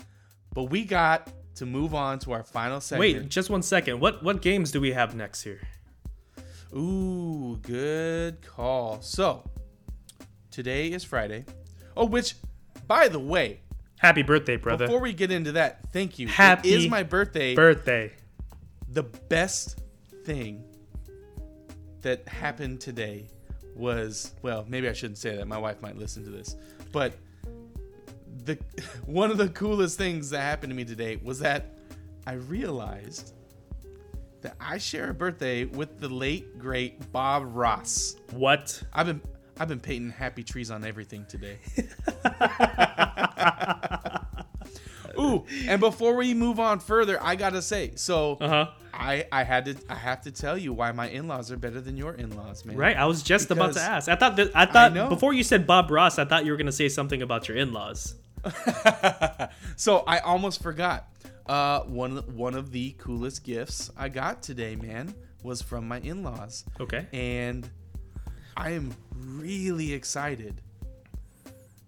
But 0.53 0.63
we 0.65 0.83
got 0.83 1.31
to 1.55 1.65
move 1.65 1.93
on 1.93 2.19
to 2.19 2.31
our 2.31 2.43
final 2.43 2.81
segment. 2.81 3.21
Wait, 3.21 3.29
just 3.29 3.49
one 3.49 3.61
second. 3.61 3.99
What 3.99 4.23
what 4.23 4.41
games 4.41 4.71
do 4.71 4.79
we 4.81 4.91
have 4.93 5.15
next 5.15 5.41
here? 5.43 5.61
Ooh, 6.75 7.59
good 7.61 8.41
call. 8.45 9.01
So, 9.01 9.43
today 10.51 10.87
is 10.91 11.03
Friday. 11.03 11.45
Oh, 11.97 12.05
which, 12.05 12.35
by 12.87 13.07
the 13.07 13.19
way, 13.19 13.61
Happy 13.97 14.21
birthday, 14.21 14.55
brother. 14.55 14.85
before 14.85 15.01
we 15.01 15.11
get 15.11 15.31
into 15.31 15.53
that, 15.53 15.91
thank 15.91 16.19
you. 16.19 16.27
Happy 16.27 16.73
it 16.73 16.79
is 16.79 16.87
my 16.89 17.03
birthday. 17.03 17.55
birthday. 17.55 18.11
the 18.87 19.03
best 19.03 19.81
thing 20.23 20.63
that 22.01 22.27
happened 22.27 22.79
today 22.79 23.27
was 23.75 24.33
well, 24.41 24.65
maybe 24.67 24.87
I 24.87 24.93
shouldn't 24.93 25.17
say 25.17 25.35
that. 25.35 25.47
My 25.47 25.57
wife 25.57 25.81
might 25.81 25.97
listen 25.97 26.23
to 26.23 26.29
this, 26.29 26.55
but 26.91 27.13
the 28.49 28.59
one 29.05 29.31
of 29.31 29.37
the 29.37 29.49
coolest 29.49 29.97
things 29.97 30.29
that 30.31 30.41
happened 30.41 30.71
to 30.71 30.75
me 30.75 30.85
today 30.85 31.19
was 31.23 31.39
that 31.39 31.65
I 32.27 32.33
realized 32.33 33.33
that 34.41 34.55
I 34.59 34.77
share 34.77 35.09
a 35.09 35.13
birthday 35.13 35.65
with 35.65 35.99
the 35.99 36.09
late 36.09 36.57
great 36.57 37.11
Bob 37.11 37.43
Ross. 37.55 38.15
What? 38.31 38.81
I've 38.93 39.07
been 39.07 39.21
I've 39.59 39.67
been 39.67 39.79
painting 39.81 40.11
happy 40.11 40.43
trees 40.43 40.71
on 40.71 40.85
everything 40.85 41.25
today. 41.27 41.57
Ooh, 45.19 45.43
and 45.67 45.81
before 45.81 46.15
we 46.15 46.33
move 46.33 46.59
on 46.61 46.79
further, 46.79 47.21
I 47.21 47.35
gotta 47.35 47.61
say, 47.61 47.91
so 47.95 48.37
Uh-huh. 48.39 48.67
I 48.93 49.25
I 49.31 49.43
had 49.43 49.65
to 49.65 49.75
I 49.89 49.95
have 49.95 50.21
to 50.21 50.31
tell 50.31 50.57
you 50.57 50.71
why 50.73 50.91
my 50.93 51.09
in-laws 51.09 51.51
are 51.51 51.57
better 51.57 51.81
than 51.81 51.97
your 51.97 52.13
in-laws, 52.13 52.63
man. 52.65 52.77
Right, 52.77 52.95
I 52.95 53.05
was 53.05 53.21
just 53.21 53.51
about 53.51 53.73
to 53.73 53.81
ask. 53.81 54.07
I 54.07 54.15
thought 54.15 54.37
that 54.37 54.51
I 54.55 54.65
thought 54.65 54.93
know. 54.93 55.09
before 55.09 55.33
you 55.33 55.43
said 55.43 55.67
Bob 55.67 55.91
Ross, 55.91 56.17
I 56.19 56.25
thought 56.25 56.45
you 56.45 56.51
were 56.51 56.57
gonna 56.57 56.71
say 56.71 56.87
something 56.89 57.21
about 57.21 57.47
your 57.49 57.57
in-laws. 57.57 58.15
so 59.75 59.99
I 60.07 60.19
almost 60.19 60.61
forgot. 60.61 61.07
Uh, 61.45 61.81
one 61.81 62.17
one 62.35 62.53
of 62.53 62.71
the 62.71 62.91
coolest 62.99 63.43
gifts 63.43 63.89
I 63.97 64.07
got 64.09 64.43
today, 64.43 64.75
man, 64.75 65.13
was 65.43 65.61
from 65.63 65.87
my 65.87 65.99
in-laws, 65.99 66.63
Okay. 66.79 67.07
and 67.11 67.67
I 68.55 68.71
am 68.71 68.93
really 69.15 69.93
excited 69.93 70.61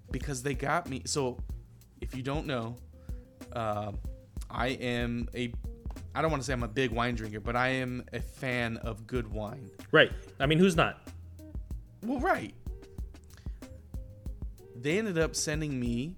because 0.09 0.41
they 0.41 0.55
got 0.55 0.89
me. 0.89 1.03
So, 1.05 1.37
if 2.01 2.15
you 2.15 2.23
don't 2.23 2.47
know, 2.47 2.75
uh, 3.53 3.91
I 4.49 4.69
am 4.69 5.29
a 5.35 5.53
I 6.15 6.21
don't 6.23 6.31
want 6.31 6.41
to 6.41 6.45
say 6.47 6.53
I'm 6.53 6.63
a 6.63 6.67
big 6.67 6.91
wine 6.91 7.13
drinker, 7.15 7.39
but 7.39 7.55
I 7.55 7.67
am 7.69 8.03
a 8.13 8.19
fan 8.19 8.77
of 8.77 9.05
good 9.05 9.31
wine. 9.31 9.69
Right. 9.91 10.11
I 10.39 10.45
mean, 10.47 10.57
who's 10.57 10.75
not? 10.75 11.07
Well, 12.03 12.19
right. 12.19 12.53
They 14.75 14.97
ended 14.97 15.19
up 15.19 15.35
sending 15.35 15.79
me 15.79 16.15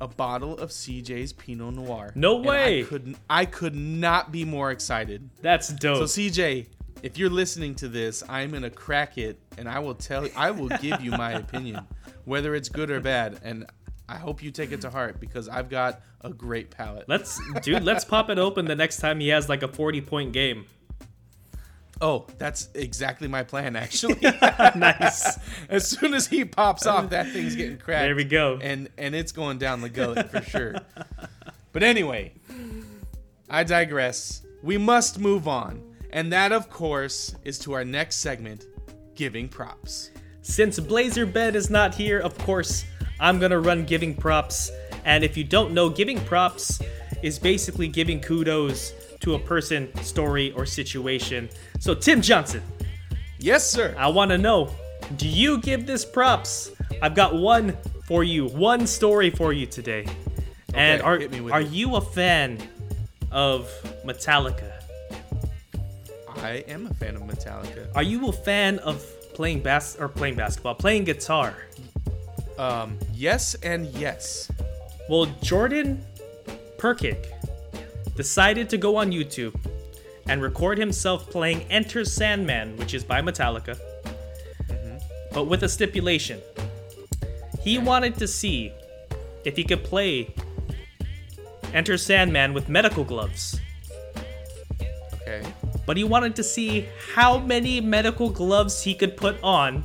a 0.00 0.08
bottle 0.08 0.58
of 0.58 0.70
CJ's 0.70 1.32
Pinot 1.32 1.74
Noir. 1.74 2.12
No 2.14 2.36
way. 2.36 2.80
I 2.80 2.84
couldn't. 2.84 3.16
I 3.28 3.44
could 3.44 3.74
not 3.74 4.32
be 4.32 4.44
more 4.44 4.70
excited. 4.70 5.28
That's 5.40 5.68
dope. 5.68 5.98
So 5.98 6.04
CJ, 6.04 6.66
if 7.02 7.18
you're 7.18 7.30
listening 7.30 7.74
to 7.76 7.88
this, 7.88 8.22
I'm 8.28 8.50
gonna 8.50 8.70
crack 8.70 9.18
it, 9.18 9.38
and 9.58 9.68
I 9.68 9.78
will 9.78 9.94
tell. 9.94 10.28
I 10.36 10.50
will 10.50 10.68
give 10.68 11.00
you 11.00 11.10
my 11.10 11.32
opinion, 11.32 11.86
whether 12.24 12.54
it's 12.54 12.68
good 12.68 12.90
or 12.90 13.00
bad, 13.00 13.40
and 13.44 13.66
I 14.08 14.16
hope 14.16 14.42
you 14.42 14.50
take 14.50 14.72
it 14.72 14.80
to 14.82 14.90
heart 14.90 15.20
because 15.20 15.48
I've 15.48 15.70
got 15.70 16.02
a 16.20 16.30
great 16.30 16.70
palate. 16.70 17.08
let's 17.08 17.40
dude, 17.62 17.84
let's 17.84 18.04
pop 18.04 18.30
it 18.30 18.38
open 18.38 18.64
the 18.66 18.74
next 18.74 18.98
time 18.98 19.20
he 19.20 19.28
has 19.28 19.48
like 19.48 19.62
a 19.62 19.68
40 19.68 20.00
point 20.02 20.32
game. 20.32 20.66
Oh, 22.00 22.26
that's 22.38 22.68
exactly 22.74 23.28
my 23.28 23.42
plan, 23.42 23.76
actually. 23.84 24.18
nice. 24.76 25.38
as 25.68 25.88
soon 25.88 26.14
as 26.14 26.26
he 26.26 26.44
pops 26.44 26.86
off, 26.86 27.10
that 27.10 27.30
thing's 27.32 27.56
getting 27.56 27.78
cracked. 27.78 28.02
There 28.02 28.16
we 28.16 28.24
go. 28.24 28.58
and 28.60 28.88
and 28.98 29.14
it's 29.14 29.32
going 29.32 29.58
down 29.58 29.80
the 29.80 29.88
gullet 29.88 30.30
for 30.30 30.42
sure. 30.42 30.74
But 31.72 31.82
anyway, 31.82 32.32
I 33.50 33.64
digress. 33.64 34.42
We 34.62 34.78
must 34.78 35.18
move 35.18 35.46
on, 35.48 35.82
and 36.10 36.32
that, 36.32 36.52
of 36.52 36.70
course, 36.70 37.34
is 37.44 37.58
to 37.60 37.72
our 37.74 37.84
next 37.84 38.16
segment, 38.16 38.64
giving 39.14 39.48
props. 39.48 40.10
Since 40.42 40.78
Blazer 40.80 41.26
Bed 41.26 41.56
is 41.56 41.70
not 41.70 41.94
here, 41.94 42.20
of 42.20 42.36
course, 42.38 42.84
I'm 43.20 43.38
gonna 43.38 43.58
run 43.58 43.84
giving 43.84 44.14
props. 44.14 44.70
And 45.04 45.22
if 45.22 45.36
you 45.36 45.44
don't 45.44 45.72
know, 45.72 45.88
giving 45.90 46.18
props 46.24 46.80
is 47.22 47.38
basically 47.38 47.88
giving 47.88 48.20
kudos 48.20 48.92
to 49.24 49.34
a 49.34 49.38
person, 49.38 49.94
story, 50.02 50.52
or 50.52 50.64
situation. 50.66 51.48
So, 51.80 51.94
Tim 51.94 52.20
Johnson, 52.20 52.62
Yes, 53.38 53.68
sir. 53.68 53.94
I 53.98 54.08
wanna 54.08 54.38
know 54.38 54.70
do 55.16 55.28
you 55.28 55.58
give 55.58 55.86
this 55.86 56.02
props? 56.04 56.70
I've 57.02 57.14
got 57.14 57.34
one 57.34 57.76
for 58.06 58.24
you, 58.24 58.46
one 58.46 58.86
story 58.86 59.28
for 59.28 59.52
you 59.52 59.66
today. 59.66 60.06
Okay, 60.70 60.74
and 60.74 61.02
are, 61.02 61.18
hit 61.18 61.30
me 61.30 61.42
with 61.42 61.52
are 61.52 61.60
it. 61.60 61.68
you 61.68 61.96
a 61.96 62.00
fan 62.00 62.58
of 63.30 63.70
Metallica? 64.04 64.72
I 66.38 66.64
am 66.68 66.86
a 66.86 66.94
fan 66.94 67.16
of 67.16 67.22
Metallica. 67.22 67.86
Are 67.94 68.02
you 68.02 68.28
a 68.28 68.32
fan 68.32 68.78
of 68.78 69.04
playing 69.34 69.60
bass 69.60 69.96
or 69.96 70.08
playing 70.08 70.36
basketball, 70.36 70.74
playing 70.74 71.04
guitar? 71.04 71.54
Um, 72.58 72.98
yes 73.12 73.54
and 73.56 73.86
yes. 73.88 74.50
Well, 75.10 75.26
Jordan 75.42 76.02
Perkick 76.78 77.33
decided 78.14 78.70
to 78.70 78.76
go 78.76 78.96
on 78.96 79.10
YouTube 79.10 79.54
and 80.28 80.40
record 80.42 80.78
himself 80.78 81.28
playing 81.30 81.62
Enter 81.70 82.04
Sandman, 82.04 82.76
which 82.76 82.94
is 82.94 83.04
by 83.04 83.20
Metallica, 83.20 83.78
but 85.32 85.44
with 85.44 85.62
a 85.62 85.68
stipulation. 85.68 86.40
He 87.60 87.78
wanted 87.78 88.16
to 88.16 88.28
see 88.28 88.72
if 89.44 89.56
he 89.56 89.64
could 89.64 89.84
play 89.84 90.34
Enter 91.72 91.98
Sandman 91.98 92.54
with 92.54 92.68
medical 92.68 93.04
gloves, 93.04 93.60
Okay. 95.22 95.42
but 95.86 95.96
he 95.96 96.04
wanted 96.04 96.36
to 96.36 96.44
see 96.44 96.86
how 97.14 97.38
many 97.38 97.80
medical 97.80 98.30
gloves 98.30 98.82
he 98.82 98.94
could 98.94 99.16
put 99.16 99.36
on 99.42 99.82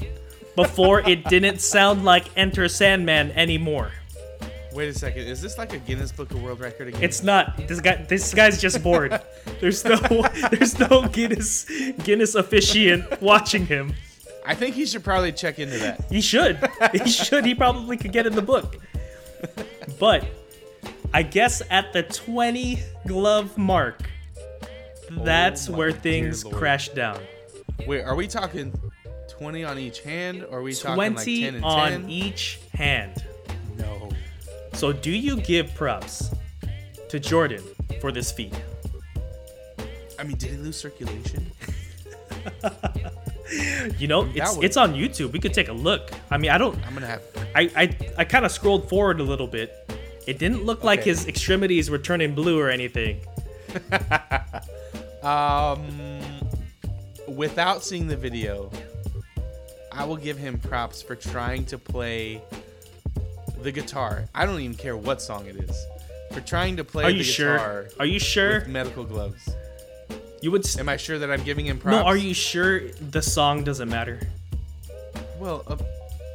before 0.56 1.00
it 1.02 1.24
didn't 1.26 1.60
sound 1.62 2.06
like 2.06 2.26
Enter 2.38 2.68
Sandman 2.68 3.32
anymore. 3.32 3.92
Wait 4.80 4.88
a 4.88 4.94
second. 4.94 5.28
Is 5.28 5.42
this 5.42 5.58
like 5.58 5.74
a 5.74 5.78
Guinness 5.80 6.14
Book 6.14 6.32
of 6.32 6.42
World 6.42 6.62
Record 6.62 6.88
again? 6.88 7.04
It's 7.04 7.22
not. 7.22 7.68
This 7.68 7.82
guy. 7.82 7.98
This 8.08 8.34
guy's 8.34 8.62
just 8.62 8.82
bored. 8.82 9.22
There's 9.60 9.84
no. 9.84 9.98
There's 10.52 10.80
no 10.80 11.06
Guinness 11.06 11.66
Guinness 12.06 12.34
officiant 12.36 13.22
watching 13.22 13.66
him. 13.66 13.94
I 14.46 14.56
think 14.56 14.76
he 14.76 14.86
should 14.86 15.04
probably 15.04 15.34
check 15.34 15.60
into 15.60 15.78
that. 15.80 16.06
He 16.10 16.22
should. 16.22 16.66
He 16.94 17.10
should. 17.10 17.46
He 17.46 17.56
probably 17.56 17.98
could 17.98 18.14
get 18.14 18.26
in 18.26 18.36
the 18.36 18.42
book. 18.42 18.78
But 20.00 20.26
I 21.14 21.24
guess 21.24 21.62
at 21.70 21.92
the 21.92 22.04
20 22.04 22.80
glove 23.06 23.58
mark, 23.58 24.02
oh 25.12 25.26
that's 25.26 25.70
Oh 25.70 25.74
where 25.74 25.92
things 25.92 26.46
crash 26.46 26.88
down. 26.88 27.20
Wait, 27.86 28.04
are 28.04 28.16
we 28.16 28.30
talking 28.30 28.74
20 29.28 29.66
on 29.66 29.78
each 29.78 30.00
hand, 30.04 30.46
or 30.46 30.60
are 30.60 30.64
we 30.64 30.74
talking 30.74 30.96
like 30.96 31.12
20 31.16 31.42
10 31.42 31.56
and 31.56 31.66
on 31.66 31.92
10? 31.92 32.10
each 32.10 32.62
hand. 32.74 33.26
So 34.80 34.94
do 34.94 35.12
you 35.12 35.36
give 35.42 35.76
props 35.76 36.32
to 37.10 37.20
Jordan 37.20 37.62
for 38.00 38.14
this 38.14 38.32
feat? 38.32 38.54
I 40.18 40.24
mean, 40.24 40.38
did 40.38 40.52
he 40.52 40.56
lose 40.58 40.78
circulation? 40.78 41.52
You 43.98 44.08
know, 44.08 44.30
it's 44.34 44.56
would- 44.56 44.64
it's 44.64 44.78
on 44.78 44.94
YouTube. 44.94 45.34
We 45.34 45.40
could 45.40 45.54
take 45.54 45.68
a 45.68 45.74
look. 45.74 46.12
I 46.32 46.38
mean, 46.38 46.52
I 46.52 46.58
don't 46.58 46.78
I'm 46.88 46.94
gonna 46.94 47.08
have. 47.08 47.22
I 47.54 47.70
I, 47.76 47.98
I 48.20 48.24
kind 48.24 48.46
of 48.46 48.54
scrolled 48.54 48.88
forward 48.88 49.20
a 49.20 49.24
little 49.24 49.48
bit. 49.48 49.74
It 50.26 50.40
didn't 50.40 50.64
look 50.64 50.86
like 50.86 51.04
his 51.04 51.28
extremities 51.28 51.90
were 51.90 51.98
turning 51.98 52.34
blue 52.34 52.58
or 52.58 52.70
anything. 52.70 53.20
Um, 55.22 56.22
without 57.28 57.84
seeing 57.84 58.08
the 58.08 58.16
video, 58.16 58.72
I 59.92 60.06
will 60.06 60.16
give 60.16 60.38
him 60.38 60.58
props 60.58 61.02
for 61.02 61.14
trying 61.14 61.66
to 61.66 61.78
play 61.78 62.42
the 63.64 63.72
guitar. 63.72 64.26
I 64.34 64.46
don't 64.46 64.60
even 64.62 64.76
care 64.76 64.96
what 64.98 65.22
song 65.22 65.46
it 65.46 65.56
is. 65.56 65.86
For 66.32 66.42
trying 66.42 66.78
to 66.78 66.84
play 66.84 67.06
Are 67.06 67.12
the 67.12 67.20
guitar 67.24 67.26
sure? 67.60 67.88
Are 68.00 68.06
you 68.06 68.20
sure? 68.20 68.60
with 68.60 68.68
medical 68.68 69.04
gloves. 69.04 69.50
You 70.42 70.52
would. 70.52 70.66
St- 70.66 70.80
Am 70.82 70.88
I 70.90 70.96
sure 70.98 71.18
that 71.20 71.30
I'm 71.32 71.44
giving 71.44 71.66
him 71.66 71.80
props? 71.80 71.98
no, 71.98 72.04
are 72.04 72.16
you 72.16 72.34
sure 72.34 72.88
the 73.12 73.22
song 73.22 73.64
doesn't 73.64 73.90
matter? 73.90 74.20
Well, 75.40 75.64
of, 75.68 75.82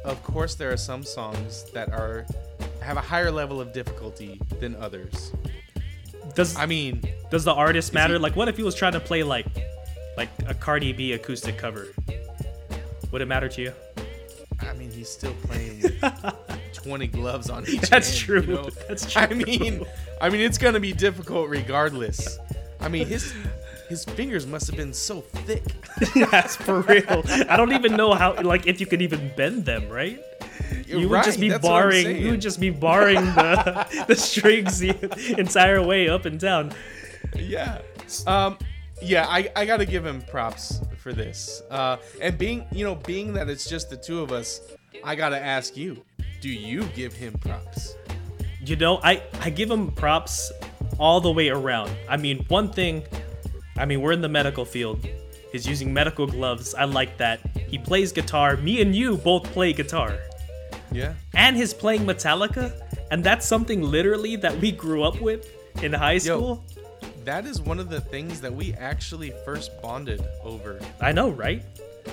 of 0.03 0.21
course 0.23 0.55
there 0.55 0.71
are 0.71 0.77
some 0.77 1.03
songs 1.03 1.63
that 1.73 1.89
are 1.91 2.25
have 2.81 2.97
a 2.97 3.01
higher 3.01 3.31
level 3.31 3.59
of 3.61 3.73
difficulty 3.73 4.39
than 4.59 4.75
others. 4.75 5.31
Does 6.35 6.55
I 6.55 6.65
mean, 6.65 7.01
does 7.31 7.45
the 7.45 7.53
artist 7.53 7.93
matter? 7.93 8.13
he- 8.13 8.19
like, 8.19 8.35
what 8.35 8.47
if 8.47 8.57
he 8.57 8.63
was 8.63 8.75
trying 8.75 8.93
to 8.93 8.99
play 8.99 9.23
like, 9.23 9.47
like 10.17 10.29
a 10.47 10.53
Cardi 10.53 10.91
B 10.93 11.13
acoustic 11.13 11.57
cover? 11.57 11.87
Would 13.11 13.21
it 13.21 13.27
matter 13.27 13.47
to 13.49 13.61
you? 13.61 13.73
I 14.59 14.73
mean 14.73 14.91
he's 14.91 15.09
still 15.09 15.33
playing 15.43 15.81
20 16.85 17.07
gloves 17.07 17.49
on 17.49 17.67
each 17.67 17.81
That's 17.89 18.17
true. 18.17 18.41
you 18.41 18.53
know? 18.53 18.69
That's 18.87 19.15
I 19.17 19.27
mean, 19.27 19.83
I 20.21 20.29
mean 20.29 20.41
it's 20.41 20.57
going 20.57 20.75
to 20.75 20.79
be 20.79 20.93
difficult 20.93 21.49
regardless. 21.49 22.37
I 22.79 22.89
mean 22.89 23.07
his 23.07 23.33
his 23.89 24.05
fingers 24.05 24.47
must 24.47 24.67
have 24.67 24.77
been 24.77 24.93
so 24.93 25.21
thick. 25.21 25.63
That's 26.31 26.55
for 26.55 26.81
real. 26.81 27.23
I 27.49 27.55
don't 27.55 27.71
even 27.73 27.95
know 27.95 28.13
how, 28.13 28.41
like, 28.41 28.65
if 28.65 28.79
you 28.79 28.87
could 28.87 29.01
even 29.01 29.31
bend 29.37 29.63
them, 29.65 29.89
right? 29.89 30.19
You 30.87 31.07
would 31.07 31.23
just 31.23 31.39
be 31.39 31.55
barring. 31.55 32.17
You 32.17 32.31
would 32.31 32.41
just 32.41 32.59
be 32.59 32.71
barring 32.71 33.23
the 33.23 34.05
the 34.07 34.15
strings 34.15 34.79
the 34.79 35.35
entire 35.37 35.85
way 35.85 36.09
up 36.09 36.25
and 36.25 36.39
down. 36.39 36.73
yeah. 37.35 37.81
Um, 38.25 38.57
yeah, 39.01 39.27
I, 39.27 39.49
I 39.55 39.65
got 39.65 39.77
to 39.77 39.85
give 39.85 40.05
him 40.05 40.21
props 40.21 40.79
for 40.97 41.13
this. 41.13 41.61
Uh, 41.69 41.97
and 42.21 42.37
being, 42.37 42.65
you 42.71 42.85
know, 42.85 42.95
being 42.95 43.33
that 43.33 43.49
it's 43.49 43.69
just 43.69 43.89
the 43.89 43.97
two 43.97 44.21
of 44.21 44.31
us, 44.31 44.61
I 45.03 45.15
got 45.15 45.29
to 45.29 45.39
ask 45.39 45.75
you, 45.75 46.03
do 46.41 46.49
you 46.49 46.83
give 46.95 47.13
him 47.13 47.33
props? 47.39 47.95
You 48.63 48.75
know, 48.75 48.99
I 49.03 49.23
I 49.41 49.49
give 49.49 49.69
him 49.69 49.91
props 49.91 50.51
all 50.97 51.21
the 51.21 51.31
way 51.31 51.49
around. 51.49 51.91
I 52.09 52.17
mean, 52.17 52.45
one 52.47 52.71
thing. 52.71 53.03
I 53.77 53.85
mean, 53.85 54.01
we're 54.01 54.13
in 54.13 54.21
the 54.21 54.29
medical 54.29 54.65
field. 54.65 55.05
He's 55.51 55.67
using 55.67 55.93
medical 55.93 56.27
gloves. 56.27 56.73
I 56.73 56.85
like 56.85 57.17
that. 57.17 57.39
He 57.69 57.77
plays 57.77 58.11
guitar. 58.11 58.57
Me 58.57 58.81
and 58.81 58.95
you 58.95 59.17
both 59.17 59.43
play 59.53 59.73
guitar. 59.73 60.17
Yeah. 60.91 61.13
and 61.33 61.57
he's 61.57 61.73
playing 61.73 62.05
Metallica, 62.05 62.71
and 63.11 63.21
that's 63.21 63.45
something 63.45 63.81
literally 63.81 64.37
that 64.37 64.55
we 64.61 64.71
grew 64.71 65.03
up 65.03 65.19
with 65.19 65.45
in 65.83 65.91
high 65.91 66.19
school. 66.19 66.63
That 67.25 67.45
is 67.45 67.59
one 67.59 67.79
of 67.79 67.89
the 67.89 67.99
things 67.99 68.39
that 68.41 68.53
we 68.53 68.73
actually 68.75 69.33
first 69.43 69.71
bonded 69.81 70.23
over. 70.43 70.79
I 71.01 71.11
know, 71.11 71.31
right? 71.31 71.63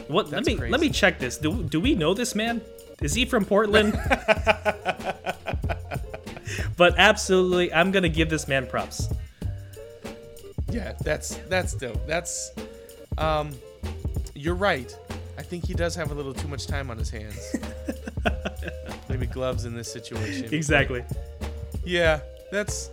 What? 0.09 0.31
That's 0.31 0.49
let 0.49 0.61
me 0.61 0.71
let 0.71 0.81
me 0.81 0.91
check 0.91 1.19
this. 1.21 1.39
Do 1.39 1.63
do 1.63 1.79
we 1.81 1.95
know 1.95 2.13
this 2.15 2.35
man? 2.35 2.61
Is 3.01 3.15
he 3.15 3.25
from 3.25 3.45
Portland? 3.45 3.93
but 6.77 6.95
absolutely, 6.99 7.73
I'm 7.73 7.91
gonna 7.91 8.09
give 8.09 8.29
this 8.31 8.47
man 8.49 8.67
props. 8.67 9.09
Yeah, 10.71 10.95
that's 11.03 11.37
that's 11.49 11.75
dope. 11.75 12.07
That's 12.07 12.53
um 13.19 13.53
you're 14.35 14.55
right. 14.55 14.97
I 15.39 15.43
think 15.43 15.67
he 15.67 15.75
does 15.75 15.95
have 15.95 16.11
a 16.11 16.15
little 16.15 16.35
too 16.35 16.49
much 16.49 16.67
time 16.67 16.91
on 16.91 16.99
his 16.99 17.11
hands. 17.11 17.57
Maybe 19.09 19.27
gloves 19.27 19.65
in 19.65 19.75
this 19.75 19.93
situation. 19.93 20.53
Exactly. 20.53 21.05
Yeah, 21.85 22.21
that's 22.51 22.91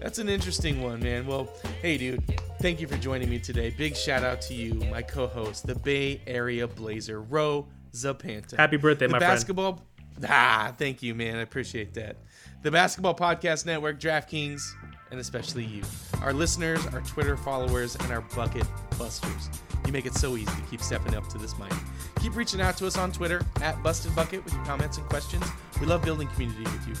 that's 0.00 0.18
an 0.18 0.28
interesting 0.28 0.82
one, 0.82 1.00
man. 1.00 1.26
Well, 1.26 1.48
hey 1.80 1.96
dude, 1.96 2.22
thank 2.60 2.80
you 2.80 2.86
for 2.86 2.96
joining 2.96 3.30
me 3.30 3.38
today. 3.38 3.70
Big 3.70 3.96
shout 3.96 4.22
out 4.22 4.40
to 4.42 4.54
you, 4.54 4.74
my 4.90 5.02
co-host, 5.02 5.66
the 5.66 5.74
Bay 5.74 6.20
Area 6.26 6.66
Blazer, 6.66 7.22
Ro 7.22 7.66
Zapanta. 8.04 8.56
Happy 8.56 8.76
birthday, 8.76 9.06
the 9.06 9.12
my 9.12 9.18
friend. 9.18 9.32
basketball 9.32 9.80
Ah, 10.28 10.72
thank 10.78 11.02
you, 11.02 11.14
man. 11.14 11.36
I 11.36 11.42
appreciate 11.42 11.94
that. 11.94 12.16
The 12.62 12.70
Basketball 12.70 13.14
Podcast 13.14 13.66
Network, 13.66 14.00
DraftKings, 14.00 14.62
and 15.10 15.20
especially 15.20 15.64
you, 15.64 15.82
our 16.22 16.32
listeners, 16.32 16.84
our 16.88 17.00
Twitter 17.02 17.36
followers, 17.36 17.96
and 17.96 18.10
our 18.10 18.22
bucket 18.34 18.66
busters. 18.98 19.50
You 19.86 19.92
make 19.92 20.06
it 20.06 20.14
so 20.14 20.36
easy 20.36 20.46
to 20.46 20.62
keep 20.70 20.80
stepping 20.80 21.14
up 21.14 21.28
to 21.28 21.38
this 21.38 21.56
mic. 21.58 21.72
Keep 22.20 22.34
reaching 22.34 22.60
out 22.60 22.76
to 22.78 22.86
us 22.86 22.96
on 22.96 23.12
Twitter 23.12 23.42
at 23.60 23.80
Busted 23.82 24.14
Bucket 24.16 24.42
with 24.44 24.54
your 24.54 24.64
comments 24.64 24.96
and 24.98 25.06
questions. 25.08 25.44
We 25.80 25.86
love 25.86 26.02
building 26.02 26.28
community 26.28 26.64
with 26.64 26.88
you. 26.88 26.94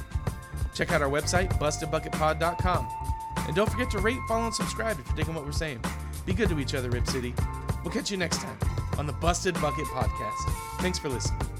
Check 0.74 0.92
out 0.92 1.02
our 1.02 1.08
website, 1.08 1.50
bustedbucketpod.com. 1.58 2.88
And 3.46 3.56
don't 3.56 3.70
forget 3.70 3.90
to 3.92 3.98
rate, 3.98 4.18
follow, 4.28 4.46
and 4.46 4.54
subscribe 4.54 4.98
if 5.00 5.06
you're 5.06 5.16
digging 5.16 5.34
what 5.34 5.44
we're 5.44 5.52
saying. 5.52 5.80
Be 6.26 6.34
good 6.34 6.48
to 6.50 6.60
each 6.60 6.74
other, 6.74 6.90
Rip 6.90 7.06
City. 7.06 7.34
We'll 7.86 7.92
catch 7.92 8.10
you 8.10 8.16
next 8.16 8.38
time 8.38 8.58
on 8.98 9.06
the 9.06 9.12
Busted 9.12 9.54
Bucket 9.60 9.84
Podcast. 9.84 10.50
Thanks 10.80 10.98
for 10.98 11.08
listening. 11.08 11.55